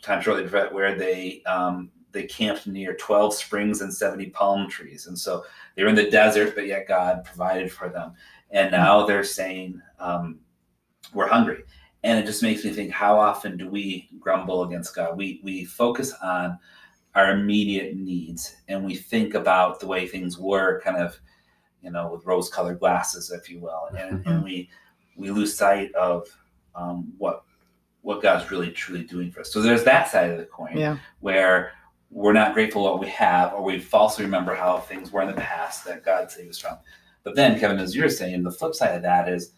time 0.02 0.22
shortly 0.22 0.44
before 0.44 0.70
where 0.72 0.96
they 0.96 1.44
um, 1.44 1.92
they 2.18 2.26
camped 2.26 2.68
near 2.68 2.96
12 2.96 3.34
springs 3.34 3.82
and 3.82 3.94
70 3.94 4.32
palm 4.32 4.70
trees. 4.70 5.08
And 5.08 5.18
so 5.18 5.46
they 5.76 5.84
were 5.84 5.90
in 5.90 5.96
the 5.96 6.10
desert, 6.10 6.56
but 6.56 6.68
yet 6.68 6.88
God 6.88 7.24
provided 7.24 7.72
for 7.72 7.90
them. 7.90 8.14
And 8.52 8.72
now 8.72 9.06
they're 9.06 9.24
saying, 9.24 9.82
um, 10.00 10.40
we're 11.14 11.28
hungry. 11.28 11.64
And 12.04 12.20
it 12.20 12.26
just 12.26 12.44
makes 12.44 12.64
me 12.64 12.72
think, 12.72 12.92
how 12.92 13.20
often 13.20 13.58
do 13.58 13.70
we 13.70 14.10
grumble 14.20 14.64
against 14.64 14.96
God? 14.96 15.18
We, 15.18 15.42
we 15.44 15.66
focus 15.66 16.14
on 16.24 16.58
our 17.16 17.32
immediate 17.32 17.96
needs 17.96 18.58
and 18.68 18.86
we 18.86 18.96
think 18.96 19.34
about 19.34 19.80
the 19.80 19.88
way 19.88 20.08
things 20.08 20.38
were 20.38 20.82
kind 20.82 20.98
of 20.98 21.20
you 21.82 21.92
know, 21.92 22.12
with 22.12 22.26
rose-colored 22.26 22.80
glasses, 22.80 23.32
if 23.32 23.50
you 23.50 23.60
will, 23.60 23.88
and, 23.98 24.20
mm-hmm. 24.20 24.30
and 24.30 24.44
we 24.44 24.70
we 25.16 25.32
lose 25.32 25.56
sight 25.56 25.94
of 25.96 26.28
um, 26.76 27.14
what 27.18 27.44
what 28.02 28.22
God's 28.22 28.52
really 28.52 28.72
truly 28.72 29.04
doing 29.04 29.32
for 29.32 29.42
us. 29.42 29.52
So 29.52 29.62
there's 29.62 29.84
that 29.84 30.10
side 30.10 30.30
of 30.30 30.38
the 30.38 30.46
coin 30.46 30.78
yeah. 30.78 30.98
where 31.20 31.72
we're 32.10 32.34
not 32.34 32.54
grateful 32.54 32.84
what 32.84 33.00
we 33.00 33.08
have, 33.08 33.54
or 33.54 33.64
we 33.64 33.80
falsely 33.80 34.24
remember 34.24 34.56
how 34.56 34.80
things 34.80 35.12
were 35.12 35.22
in 35.22 35.28
the 35.28 35.34
past 35.34 35.86
that 35.86 36.06
God 36.06 36.32
saved 36.32 36.50
us 36.50 36.60
from. 36.60 36.78
But 37.24 37.36
then, 37.36 37.60
Kevin, 37.60 37.80
as 37.80 37.96
you're 37.96 38.10
saying, 38.10 38.44
the 38.44 38.52
flip 38.52 38.74
side 38.74 38.96
of 38.96 39.02
that 39.02 39.28
is, 39.28 39.52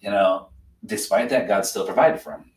you 0.00 0.10
know, 0.10 0.48
despite 0.84 1.28
that, 1.30 1.46
God 1.46 1.64
still 1.64 1.86
provided 1.86 2.20
for 2.20 2.32
him. 2.32 2.50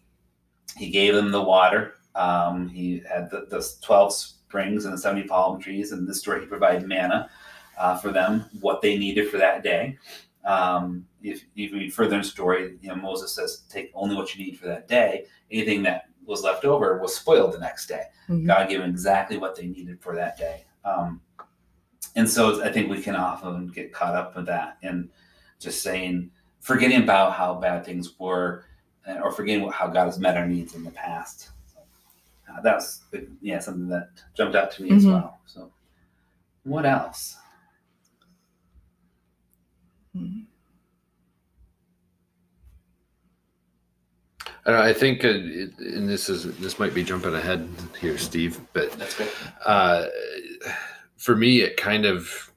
He 0.76 0.90
gave 0.90 1.14
them 1.14 1.32
the 1.32 1.42
water. 1.42 1.94
Um, 2.16 2.70
he 2.70 3.04
had 3.08 3.30
the, 3.30 3.46
the 3.50 3.66
12 3.82 4.14
springs 4.14 4.86
and 4.86 4.94
the 4.94 4.98
70 4.98 5.28
palm 5.28 5.62
trees, 5.62 5.92
and 5.92 6.08
this 6.08 6.20
story 6.20 6.42
he 6.42 6.48
provided 6.48 6.88
manna 6.88 7.30
uh, 7.78 7.98
for 7.98 8.12
them 8.12 8.46
what 8.62 8.82
they 8.82 8.98
needed 8.98 9.30
for 9.30 9.38
that 9.38 9.64
day. 9.64 9.98
Um, 10.46 11.06
if, 11.22 11.44
if 11.56 11.72
you 11.72 11.78
read 11.78 11.94
further 11.94 12.16
in 12.16 12.22
the 12.22 12.28
story, 12.28 12.78
you 12.82 12.90
know, 12.90 12.96
Moses 12.96 13.34
says, 13.34 13.64
take 13.70 13.92
only 13.94 14.16
what 14.16 14.36
you 14.36 14.46
need 14.46 14.60
for 14.60 14.68
that 14.68 14.88
day. 14.88 15.26
Anything 15.52 15.84
that 15.84 16.06
was 16.26 16.44
left 16.44 16.66
over 16.66 16.98
was 17.00 17.16
spoiled 17.16 17.54
the 17.54 17.60
next 17.60 17.88
day. 17.88 18.04
Mm-hmm. 18.30 18.48
God 18.48 18.70
gave 18.70 18.80
them 18.80 18.90
exactly 18.90 19.38
what 19.38 19.56
they 19.56 19.68
needed 19.68 20.02
for 20.02 20.16
that 20.16 20.38
day. 20.38 20.66
Um, 20.84 21.22
and 22.16 22.30
so 22.30 22.64
I 22.64 22.72
think 22.72 22.90
we 22.90 23.02
can 23.02 23.16
often 23.16 23.68
get 23.68 23.94
caught 23.94 24.16
up 24.16 24.36
with 24.36 24.46
that 24.46 24.78
and 24.82 25.10
just 25.60 25.82
saying, 25.84 26.32
forgetting 26.62 27.04
about 27.04 27.34
how 27.34 27.56
bad 27.56 27.86
things 27.86 28.18
were 28.20 28.66
or 29.22 29.32
forgetting 29.32 29.70
how 29.70 29.88
God 29.88 30.06
has 30.06 30.20
met 30.20 30.38
our 30.38 30.48
needs 30.48 30.76
in 30.76 30.84
the 30.84 30.92
past. 30.92 31.50
So, 31.68 31.80
uh, 32.52 32.62
that's 32.62 33.04
yeah 33.42 33.60
something 33.60 33.88
that 33.90 34.10
jumped 34.36 34.56
out 34.56 34.72
to 34.72 34.84
me 34.84 34.90
mm-hmm. 34.90 34.98
as 34.98 35.06
well. 35.06 35.40
So, 35.46 35.72
what 36.64 36.86
else? 36.86 37.38
Mm-hmm. 40.16 40.42
I 44.68 44.94
think, 44.94 45.24
uh, 45.24 45.30
it, 45.30 45.78
and 45.78 46.10
this 46.10 46.28
is 46.28 46.58
this 46.58 46.80
might 46.80 46.94
be 46.94 47.04
jumping 47.04 47.36
ahead 47.36 47.70
here, 48.00 48.18
Steve, 48.18 48.60
but 48.74 48.92
that's 48.94 49.16
good. 49.16 49.30
Uh, 49.64 50.08
for 51.18 51.36
me, 51.36 51.62
it 51.62 51.78
kind 51.78 52.06
of 52.06 52.52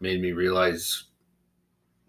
made 0.00 0.20
me 0.20 0.32
realize 0.32 1.04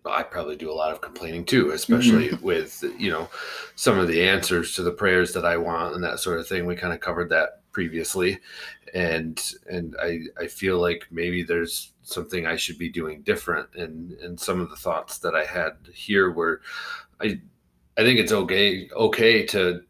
well, 0.03 0.13
I 0.13 0.23
probably 0.23 0.55
do 0.55 0.71
a 0.71 0.73
lot 0.73 0.91
of 0.91 1.01
complaining 1.01 1.45
too, 1.45 1.71
especially 1.71 2.29
mm-hmm. 2.29 2.45
with 2.45 2.83
you 2.97 3.09
know 3.09 3.29
some 3.75 3.97
of 3.99 4.07
the 4.07 4.27
answers 4.27 4.75
to 4.75 4.83
the 4.83 4.91
prayers 4.91 5.33
that 5.33 5.45
I 5.45 5.57
want 5.57 5.95
and 5.95 6.03
that 6.03 6.19
sort 6.19 6.39
of 6.39 6.47
thing. 6.47 6.65
We 6.65 6.75
kind 6.75 6.93
of 6.93 6.99
covered 6.99 7.29
that 7.29 7.61
previously, 7.71 8.39
and 8.93 9.41
and 9.69 9.95
I 10.01 10.21
I 10.39 10.47
feel 10.47 10.79
like 10.79 11.07
maybe 11.11 11.43
there's 11.43 11.93
something 12.01 12.45
I 12.45 12.57
should 12.57 12.77
be 12.77 12.89
doing 12.89 13.21
different. 13.21 13.69
And 13.75 14.11
and 14.13 14.39
some 14.39 14.59
of 14.59 14.69
the 14.69 14.75
thoughts 14.75 15.19
that 15.19 15.35
I 15.35 15.45
had 15.45 15.73
here 15.93 16.31
were, 16.31 16.61
I 17.21 17.39
I 17.97 18.01
think 18.01 18.19
it's 18.19 18.31
okay 18.31 18.89
okay 18.95 19.45
to 19.47 19.81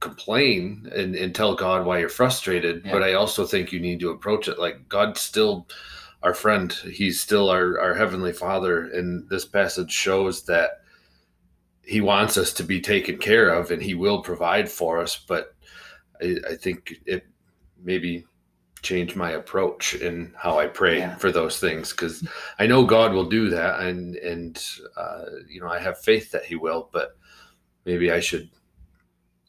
complain 0.00 0.88
and, 0.94 1.14
and 1.14 1.34
tell 1.34 1.54
God 1.54 1.86
why 1.86 1.98
you're 1.98 2.08
frustrated, 2.08 2.82
yeah. 2.84 2.92
but 2.92 3.02
I 3.02 3.14
also 3.14 3.46
think 3.46 3.72
you 3.72 3.80
need 3.80 4.00
to 4.00 4.10
approach 4.10 4.48
it 4.48 4.58
like 4.58 4.88
God's 4.88 5.20
still 5.20 5.66
our 6.22 6.34
friend. 6.34 6.72
He's 6.72 7.20
still 7.20 7.48
our, 7.50 7.78
our 7.80 7.94
heavenly 7.94 8.32
father. 8.32 8.90
And 8.90 9.28
this 9.28 9.44
passage 9.44 9.92
shows 9.92 10.44
that 10.44 10.82
he 11.82 12.00
wants 12.00 12.36
us 12.36 12.52
to 12.54 12.64
be 12.64 12.80
taken 12.80 13.18
care 13.18 13.50
of 13.50 13.70
and 13.70 13.82
he 13.82 13.94
will 13.94 14.22
provide 14.22 14.68
for 14.68 14.98
us. 14.98 15.16
But 15.16 15.54
I, 16.20 16.36
I 16.50 16.56
think 16.56 16.94
it 17.06 17.26
maybe 17.82 18.24
change 18.82 19.16
my 19.16 19.32
approach 19.32 19.94
in 19.94 20.32
how 20.36 20.58
I 20.58 20.66
pray 20.66 20.98
yeah. 20.98 21.16
for 21.16 21.32
those 21.32 21.58
things 21.58 21.90
because 21.90 22.26
I 22.58 22.66
know 22.66 22.84
God 22.84 23.12
will 23.12 23.28
do 23.28 23.50
that, 23.50 23.80
and 23.80 24.16
and 24.16 24.64
uh, 24.96 25.24
you 25.48 25.60
know 25.60 25.68
I 25.68 25.78
have 25.78 25.98
faith 25.98 26.30
that 26.32 26.44
He 26.44 26.56
will. 26.56 26.88
But 26.92 27.16
maybe 27.84 28.10
I 28.12 28.20
should 28.20 28.50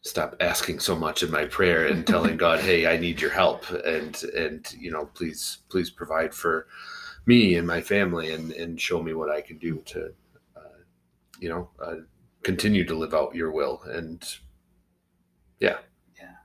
stop 0.02 0.36
asking 0.40 0.80
so 0.80 0.96
much 0.96 1.22
in 1.22 1.30
my 1.32 1.46
prayer 1.46 1.88
and 1.88 2.08
telling 2.08 2.38
God, 2.46 2.60
"Hey, 2.60 2.88
I 2.88 2.98
need 2.98 3.22
your 3.22 3.32
help," 3.32 3.70
and 3.70 4.22
and 4.36 4.66
you 4.78 4.92
know, 4.92 5.06
please 5.14 5.60
please 5.70 5.90
provide 5.90 6.34
for 6.34 6.68
me 7.26 7.56
and 7.56 7.68
my 7.68 7.82
family, 7.82 8.32
and 8.34 8.52
and 8.54 8.80
show 8.80 9.04
me 9.04 9.14
what 9.14 9.30
I 9.30 9.42
can 9.42 9.58
do 9.58 9.82
to, 9.86 10.14
uh, 10.56 10.80
you 11.40 11.50
know, 11.50 11.70
uh, 11.84 11.96
continue 12.44 12.86
to 12.86 12.96
live 12.96 13.14
out 13.14 13.36
Your 13.36 13.52
will. 13.52 13.82
And 13.86 14.24
yeah, 15.60 15.78
yeah, 16.18 16.36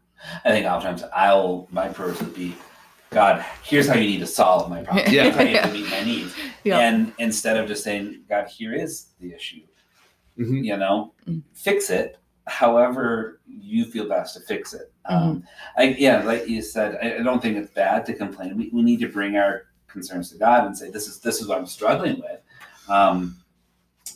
I 0.44 0.50
think 0.50 0.66
oftentimes 0.66 1.04
I'll 1.14 1.68
my 1.70 1.88
prayers 1.88 2.20
would 2.20 2.34
be 2.34 2.54
God, 3.12 3.44
here's 3.62 3.86
how 3.86 3.94
you 3.94 4.08
need 4.08 4.20
to 4.20 4.26
solve 4.26 4.70
my 4.70 4.82
problem. 4.82 5.12
Yeah. 5.12 5.24
Here's 5.24 5.36
how 5.36 5.42
you 5.42 5.52
need 5.52 5.62
to 5.62 5.72
meet 5.72 5.90
my 5.90 6.04
needs. 6.04 6.34
Yeah. 6.64 6.78
And 6.78 7.12
instead 7.18 7.56
of 7.56 7.68
just 7.68 7.84
saying, 7.84 8.22
God, 8.28 8.48
here 8.48 8.74
is 8.74 9.08
the 9.20 9.32
issue, 9.34 9.62
mm-hmm. 10.38 10.64
you 10.64 10.76
know, 10.76 11.12
mm-hmm. 11.26 11.40
fix 11.52 11.90
it 11.90 12.18
however 12.46 13.40
you 13.46 13.84
feel 13.84 14.08
best 14.08 14.34
to 14.34 14.40
fix 14.40 14.74
it. 14.74 14.92
Um, 15.04 15.18
mm-hmm. 15.18 15.30
Um, 15.30 15.44
I, 15.76 15.82
yeah, 15.98 16.22
like 16.22 16.48
you 16.48 16.62
said, 16.62 16.98
I, 17.02 17.20
I, 17.20 17.22
don't 17.22 17.40
think 17.40 17.56
it's 17.56 17.72
bad 17.72 18.04
to 18.06 18.14
complain. 18.14 18.56
We, 18.56 18.70
we 18.72 18.82
need 18.82 19.00
to 19.00 19.08
bring 19.08 19.36
our 19.36 19.66
concerns 19.86 20.30
to 20.32 20.38
God 20.38 20.66
and 20.66 20.76
say, 20.76 20.90
this 20.90 21.06
is, 21.06 21.20
this 21.20 21.40
is 21.40 21.46
what 21.46 21.58
I'm 21.58 21.66
struggling 21.66 22.20
with. 22.20 22.40
Um, 22.88 23.36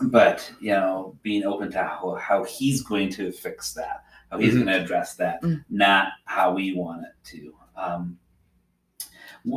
but, 0.03 0.51
you 0.61 0.73
know, 0.73 1.17
being 1.23 1.45
open 1.45 1.71
to 1.73 1.79
how, 1.79 2.19
how 2.21 2.45
he's 2.45 2.83
going 2.83 3.11
to 3.11 3.31
fix 3.31 3.75
that, 3.75 4.05
how 4.31 4.39
he's 4.39 4.55
mm-hmm. 4.55 4.65
going 4.65 4.79
to 4.79 4.83
address 4.83 5.15
that, 5.15 5.43
mm. 5.43 5.65
not 5.71 6.09
how 6.25 6.53
we 6.53 6.75
want 6.75 7.05
it 7.05 7.15
to. 7.31 7.55
Um, 7.77 8.19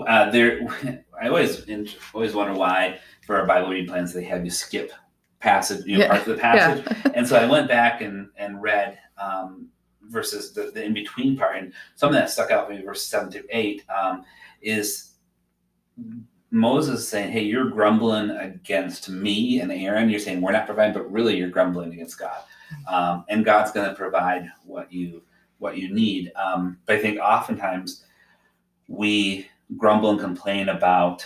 uh, 0.08 0.30
there, 0.32 0.68
I 1.22 1.28
always 1.28 1.66
always 2.14 2.34
wonder 2.34 2.54
why 2.54 3.00
for 3.26 3.38
our 3.38 3.46
Bible 3.46 3.70
reading 3.70 3.88
plans 3.88 4.14
they 4.14 4.24
have 4.24 4.46
you 4.46 4.52
skip 4.52 4.92
passage, 5.40 5.86
you 5.86 5.98
know, 5.98 6.04
yeah. 6.06 6.10
parts 6.10 6.28
of 6.28 6.36
the 6.36 6.42
passage. 6.42 6.86
Yeah. 6.86 7.12
and 7.16 7.28
so 7.28 7.38
I 7.38 7.46
went 7.46 7.68
back 7.68 8.02
and 8.02 8.30
and 8.38 8.62
read 8.62 8.98
um, 9.18 9.68
versus 10.04 10.54
the, 10.54 10.72
the 10.74 10.84
in 10.84 10.94
between 10.94 11.38
part. 11.38 11.58
And 11.58 11.74
something 11.96 12.20
that 12.20 12.30
stuck 12.30 12.52
out 12.52 12.68
for 12.68 12.74
me, 12.74 12.82
verse 12.82 13.06
seven 13.06 13.32
through 13.32 13.44
eight, 13.50 13.84
um, 13.90 14.24
is 14.62 15.12
Moses 16.52 17.08
saying, 17.08 17.32
"Hey, 17.32 17.44
you're 17.44 17.70
grumbling 17.70 18.32
against 18.32 19.10
me 19.10 19.62
and 19.62 19.72
Aaron. 19.72 20.10
You're 20.10 20.20
saying 20.20 20.42
we're 20.42 20.52
not 20.52 20.66
providing, 20.66 20.94
but 20.94 21.12
really 21.12 21.38
you're 21.38 21.50
grumbling 21.50 21.94
against 21.94 22.20
God, 22.20 22.42
um, 22.88 23.26
and 23.30 23.46
God's 23.46 23.72
going 23.72 23.90
to 23.90 23.96
provide 23.96 24.50
what 24.66 24.92
you 24.92 25.24
what 25.60 25.78
you 25.78 25.94
need." 25.94 26.32
Um, 26.36 26.78
but 26.86 26.96
I 26.96 27.00
think 27.00 27.20
oftentimes 27.20 28.06
we 28.88 29.48
grumble 29.78 30.12
and 30.12 30.20
complain 30.20 30.70
about 30.70 31.26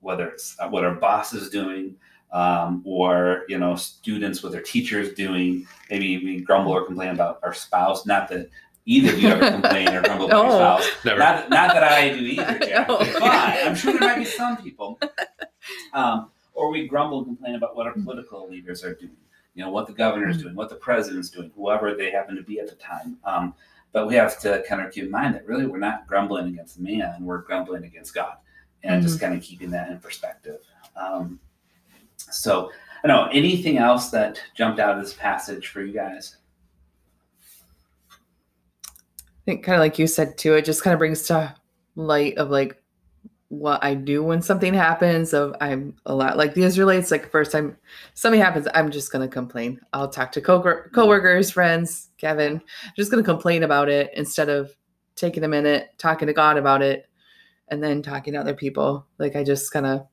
whether 0.00 0.28
it's 0.28 0.56
what 0.70 0.84
our 0.84 0.94
boss 0.94 1.32
is 1.32 1.50
doing, 1.50 1.96
um, 2.32 2.82
or 2.84 3.44
you 3.48 3.58
know 3.58 3.74
students 3.76 4.42
what 4.42 4.52
their 4.52 4.62
teachers 4.62 5.14
doing. 5.14 5.66
Maybe 5.90 6.24
we 6.24 6.40
grumble 6.40 6.72
or 6.72 6.84
complain 6.84 7.10
about 7.10 7.40
our 7.42 7.54
spouse. 7.54 8.06
Not 8.06 8.28
that 8.28 8.48
either 8.86 9.12
of 9.12 9.20
you 9.20 9.28
ever 9.28 9.50
complain 9.50 9.88
or 9.88 10.02
grumble 10.02 10.26
about 10.26 10.46
your 10.46 10.52
spouse. 10.56 11.04
Never. 11.04 11.18
Not, 11.18 11.50
not 11.50 11.74
that 11.74 11.82
I 11.82 12.10
do 12.10 12.20
either, 12.20 12.58
Jack. 12.66 12.88
No. 12.88 12.98
But 12.98 13.22
I'm 13.22 13.74
sure 13.74 13.92
there 13.92 14.08
might 14.08 14.18
be 14.18 14.24
some 14.24 14.56
people. 14.56 14.98
Um, 15.92 16.30
or 16.54 16.70
we 16.70 16.86
grumble 16.86 17.18
and 17.18 17.26
complain 17.26 17.56
about 17.56 17.76
what 17.76 17.86
our 17.86 17.92
political 17.92 18.48
leaders 18.48 18.82
are 18.84 18.94
doing. 18.94 19.16
You 19.54 19.64
know, 19.64 19.70
what 19.70 19.86
the 19.86 19.92
governor 19.92 20.28
is 20.28 20.40
doing, 20.40 20.54
what 20.54 20.68
the 20.68 20.76
president's 20.76 21.30
doing, 21.30 21.50
whoever 21.56 21.94
they 21.94 22.10
happen 22.10 22.36
to 22.36 22.42
be 22.42 22.60
at 22.60 22.68
the 22.68 22.74
time. 22.76 23.16
Um, 23.24 23.54
but 23.96 24.06
we 24.06 24.14
have 24.14 24.38
to 24.38 24.62
kind 24.68 24.82
of 24.82 24.92
keep 24.92 25.04
in 25.04 25.10
mind 25.10 25.34
that 25.34 25.46
really 25.46 25.64
we're 25.64 25.78
not 25.78 26.06
grumbling 26.06 26.48
against 26.48 26.78
man, 26.78 27.14
we're 27.18 27.40
grumbling 27.40 27.82
against 27.84 28.14
God. 28.14 28.34
And 28.82 29.02
just 29.02 29.18
kind 29.18 29.34
of 29.34 29.40
keeping 29.42 29.70
that 29.70 29.90
in 29.90 29.98
perspective. 30.00 30.58
Um, 30.96 31.40
so, 32.18 32.70
I 33.02 33.08
don't 33.08 33.16
know, 33.16 33.30
anything 33.32 33.78
else 33.78 34.10
that 34.10 34.38
jumped 34.54 34.80
out 34.80 34.98
of 34.98 35.02
this 35.02 35.14
passage 35.14 35.68
for 35.68 35.80
you 35.80 35.94
guys? 35.94 36.36
I 38.10 38.14
think 39.46 39.64
kind 39.64 39.76
of 39.76 39.80
like 39.80 39.98
you 39.98 40.06
said 40.06 40.36
too, 40.36 40.52
it 40.52 40.66
just 40.66 40.82
kind 40.82 40.92
of 40.92 40.98
brings 40.98 41.22
to 41.28 41.54
light 41.94 42.36
of 42.36 42.50
like 42.50 42.76
what 43.48 43.82
I 43.84 43.94
do 43.94 44.22
when 44.22 44.42
something 44.42 44.74
happens. 44.74 45.32
Of 45.32 45.54
I'm 45.60 45.94
a 46.06 46.14
lot 46.14 46.36
like 46.36 46.54
the 46.54 46.64
Israelites. 46.64 47.10
Like 47.10 47.30
first 47.30 47.52
time 47.52 47.76
something 48.14 48.40
happens, 48.40 48.66
I'm 48.74 48.90
just 48.90 49.12
gonna 49.12 49.28
complain. 49.28 49.80
I'll 49.92 50.08
talk 50.08 50.32
to 50.32 50.40
co 50.40 50.60
coworkers, 50.92 51.50
friends, 51.50 52.10
Kevin. 52.18 52.54
I'm 52.84 52.92
just 52.96 53.10
gonna 53.10 53.22
complain 53.22 53.62
about 53.62 53.88
it 53.88 54.10
instead 54.14 54.48
of 54.48 54.70
taking 55.14 55.44
a 55.44 55.48
minute, 55.48 55.90
talking 55.98 56.26
to 56.26 56.34
God 56.34 56.56
about 56.56 56.82
it, 56.82 57.08
and 57.68 57.82
then 57.82 58.02
talking 58.02 58.34
to 58.34 58.40
other 58.40 58.54
people. 58.54 59.06
Like 59.18 59.36
I 59.36 59.44
just 59.44 59.72
kind 59.72 59.86
of 59.86 60.06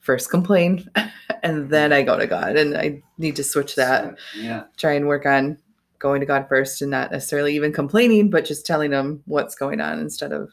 first 0.00 0.30
complain, 0.30 0.90
and 1.42 1.70
then 1.70 1.92
I 1.92 2.02
go 2.02 2.18
to 2.18 2.26
God, 2.26 2.56
and 2.56 2.76
I 2.76 3.02
need 3.18 3.36
to 3.36 3.44
switch 3.44 3.76
that 3.76 4.18
yeah. 4.36 4.64
try 4.76 4.92
and 4.92 5.06
work 5.06 5.26
on 5.26 5.58
going 6.02 6.18
to 6.18 6.26
God 6.26 6.46
first 6.48 6.82
and 6.82 6.90
not 6.90 7.12
necessarily 7.12 7.54
even 7.54 7.72
complaining, 7.72 8.28
but 8.28 8.44
just 8.44 8.66
telling 8.66 8.90
him 8.90 9.22
what's 9.26 9.54
going 9.54 9.80
on 9.80 10.00
instead 10.00 10.32
of 10.32 10.50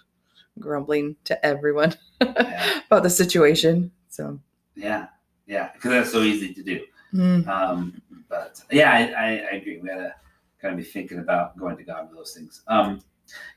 grumbling 0.59 1.15
to 1.25 1.45
everyone 1.45 1.93
Yeah. 2.21 2.79
about 2.87 3.03
the 3.03 3.09
situation. 3.09 3.91
So, 4.09 4.39
Yeah. 4.75 5.07
Yeah. 5.47 5.71
Because 5.73 5.91
that's 5.91 6.11
so 6.11 6.21
easy 6.21 6.53
to 6.53 6.63
do. 6.63 6.81
mm, 7.13 7.47
Um, 7.47 8.01
but 8.27 8.61
yeah, 8.71 8.91
I, 8.91 8.97
I, 9.25 9.27
I 9.51 9.55
agree. 9.57 9.79
We 9.79 9.87
gotta 9.89 10.13
kind 10.61 10.73
of 10.73 10.77
be 10.77 10.83
thinking 10.83 11.19
about 11.19 11.57
going 11.57 11.77
to 11.77 11.83
God 11.83 12.09
with 12.09 12.17
those 12.17 12.33
things. 12.33 12.61
Um, 12.67 13.01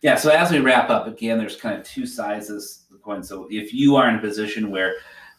yeah. 0.02 0.16
So 0.16 0.30
as 0.30 0.50
we 0.50 0.60
wrap 0.60 0.88
up, 0.90 1.06
again, 1.06 1.38
there's 1.38 1.56
kind 1.56 1.78
of 1.78 1.84
two 1.86 2.06
sizes 2.06 2.84
of 2.90 2.96
the 2.96 3.02
coin. 3.02 3.22
So 3.22 3.46
if 3.50 3.72
you 3.74 3.96
are 3.96 4.08
in 4.08 4.16
a 4.16 4.20
position 4.20 4.70
where 4.70 4.94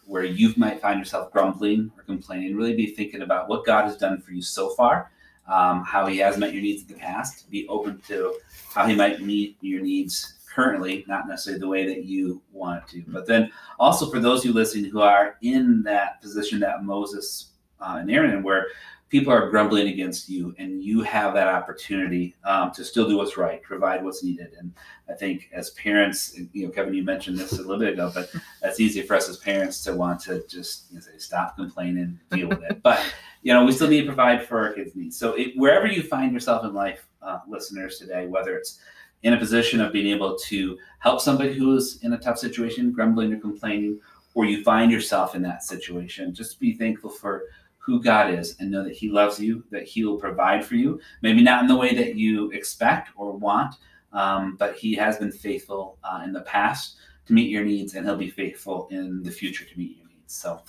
where 0.05 0.25
you 0.25 0.53
might 0.57 0.81
find 0.81 0.99
yourself 0.99 1.31
grumbling 1.31 1.89
or 1.97 2.03
complaining, 2.03 2.57
really 2.57 2.75
be 2.75 2.87
thinking 2.87 3.21
about 3.21 3.47
what 3.47 3.65
God 3.65 3.85
has 3.85 3.95
done 3.95 4.19
for 4.19 4.31
you 4.33 4.41
so 4.41 4.71
far, 4.71 5.09
um, 5.47 5.81
how 5.85 6.05
He 6.07 6.17
has 6.17 6.37
met 6.37 6.51
your 6.53 6.61
needs 6.61 6.81
in 6.81 6.89
the 6.89 6.99
past. 6.99 7.49
Be 7.49 7.65
open 7.69 8.01
to 8.09 8.35
how 8.73 8.85
He 8.85 8.95
might 8.95 9.21
meet 9.21 9.55
your 9.61 9.81
needs 9.81 10.33
currently, 10.53 11.03
not 11.07 11.27
necessarily 11.27 11.59
the 11.59 11.67
way 11.67 11.85
that 11.87 12.05
you 12.05 12.41
want 12.51 12.87
to. 12.89 13.03
But 13.07 13.25
then 13.25 13.51
also 13.79 14.09
for 14.09 14.19
those 14.19 14.39
of 14.39 14.45
you 14.45 14.53
listening 14.53 14.89
who 14.91 15.01
are 15.01 15.37
in 15.41 15.83
that 15.83 16.21
position 16.21 16.59
that 16.61 16.83
Moses 16.83 17.51
uh, 17.79 17.97
and 17.99 18.09
Aaron, 18.11 18.43
where 18.43 18.67
people 19.09 19.31
are 19.31 19.49
grumbling 19.49 19.89
against 19.89 20.27
you, 20.27 20.55
and 20.57 20.83
you 20.83 21.01
have 21.01 21.35
that 21.35 21.47
opportunity 21.47 22.35
um, 22.45 22.71
to 22.71 22.83
still 22.83 23.07
do 23.07 23.17
what's 23.17 23.37
right, 23.37 23.61
provide 23.61 24.03
what's 24.03 24.23
needed. 24.23 24.55
And 24.57 24.73
I 25.07 25.13
think 25.13 25.49
as 25.53 25.69
parents, 25.71 26.35
you 26.51 26.65
know, 26.65 26.71
Kevin, 26.71 26.93
you 26.93 27.03
mentioned 27.03 27.37
this 27.37 27.53
a 27.53 27.57
little 27.57 27.77
bit 27.77 27.93
ago, 27.93 28.11
but 28.13 28.31
that's 28.61 28.79
easy 28.79 29.01
for 29.01 29.15
us 29.15 29.29
as 29.29 29.37
parents 29.37 29.83
to 29.83 29.93
want 29.93 30.19
to 30.21 30.43
just 30.47 30.89
you 30.89 30.95
know, 30.95 31.01
say, 31.01 31.17
stop 31.17 31.55
complaining, 31.57 32.19
deal 32.31 32.47
with 32.47 32.63
it. 32.63 32.81
But 32.81 33.05
you 33.43 33.53
know, 33.53 33.65
we 33.65 33.71
still 33.71 33.87
need 33.87 34.01
to 34.01 34.07
provide 34.07 34.47
for 34.47 34.59
our 34.59 34.73
kids' 34.73 34.95
needs. 34.95 35.17
So 35.17 35.33
it, 35.33 35.51
wherever 35.55 35.85
you 35.85 36.01
find 36.01 36.33
yourself 36.33 36.63
in 36.63 36.73
life, 36.73 37.07
uh, 37.21 37.39
listeners 37.47 37.99
today, 37.99 38.27
whether 38.27 38.57
it's 38.57 38.79
in 39.23 39.33
a 39.33 39.37
position 39.37 39.81
of 39.81 39.91
being 39.93 40.07
able 40.07 40.37
to 40.37 40.77
help 40.99 41.19
somebody 41.19 41.53
who 41.53 41.75
is 41.75 41.99
in 42.03 42.13
a 42.13 42.17
tough 42.17 42.37
situation, 42.37 42.91
grumbling 42.91 43.33
or 43.33 43.39
complaining, 43.39 43.99
or 44.33 44.45
you 44.45 44.63
find 44.63 44.91
yourself 44.91 45.35
in 45.35 45.41
that 45.41 45.63
situation, 45.63 46.33
just 46.33 46.59
be 46.59 46.73
thankful 46.73 47.09
for 47.09 47.43
who 47.77 48.01
God 48.01 48.33
is 48.33 48.55
and 48.59 48.71
know 48.71 48.83
that 48.83 48.93
He 48.93 49.09
loves 49.09 49.39
you, 49.39 49.63
that 49.69 49.83
He 49.83 50.03
will 50.05 50.17
provide 50.17 50.65
for 50.65 50.75
you. 50.75 50.99
Maybe 51.21 51.41
not 51.41 51.61
in 51.61 51.67
the 51.67 51.75
way 51.75 51.93
that 51.95 52.15
you 52.15 52.49
expect 52.51 53.09
or 53.15 53.33
want, 53.33 53.75
um, 54.11 54.55
but 54.57 54.75
He 54.75 54.93
has 54.95 55.17
been 55.17 55.31
faithful 55.31 55.97
uh, 56.03 56.21
in 56.23 56.33
the 56.33 56.41
past 56.41 56.95
to 57.25 57.33
meet 57.33 57.49
your 57.49 57.63
needs, 57.63 57.95
and 57.95 58.05
He'll 58.05 58.17
be 58.17 58.29
faithful 58.29 58.87
in 58.91 59.23
the 59.23 59.31
future 59.31 59.65
to 59.65 59.77
meet 59.77 59.97
your 59.97 60.07
needs. 60.07 60.33
So, 60.33 60.61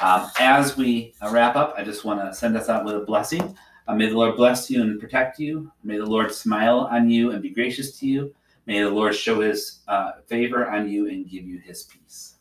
um, 0.00 0.30
as 0.38 0.76
we 0.76 1.14
uh, 1.22 1.30
wrap 1.30 1.56
up, 1.56 1.74
I 1.76 1.84
just 1.84 2.04
want 2.04 2.20
to 2.20 2.34
send 2.34 2.56
us 2.56 2.68
out 2.68 2.84
with 2.84 2.96
a 2.96 3.00
blessing. 3.00 3.56
Uh, 3.88 3.94
may 3.94 4.08
the 4.08 4.16
Lord 4.16 4.36
bless 4.36 4.70
you 4.70 4.82
and 4.82 5.00
protect 5.00 5.38
you. 5.38 5.70
May 5.82 5.98
the 5.98 6.06
Lord 6.06 6.32
smile 6.32 6.88
on 6.90 7.10
you 7.10 7.32
and 7.32 7.42
be 7.42 7.50
gracious 7.50 7.98
to 7.98 8.06
you. 8.06 8.34
May 8.66 8.80
the 8.80 8.90
Lord 8.90 9.14
show 9.14 9.40
His 9.40 9.80
uh, 9.88 10.12
favor 10.26 10.68
on 10.70 10.88
you 10.88 11.08
and 11.08 11.28
give 11.28 11.44
you 11.44 11.58
His 11.58 11.84
peace. 11.84 12.36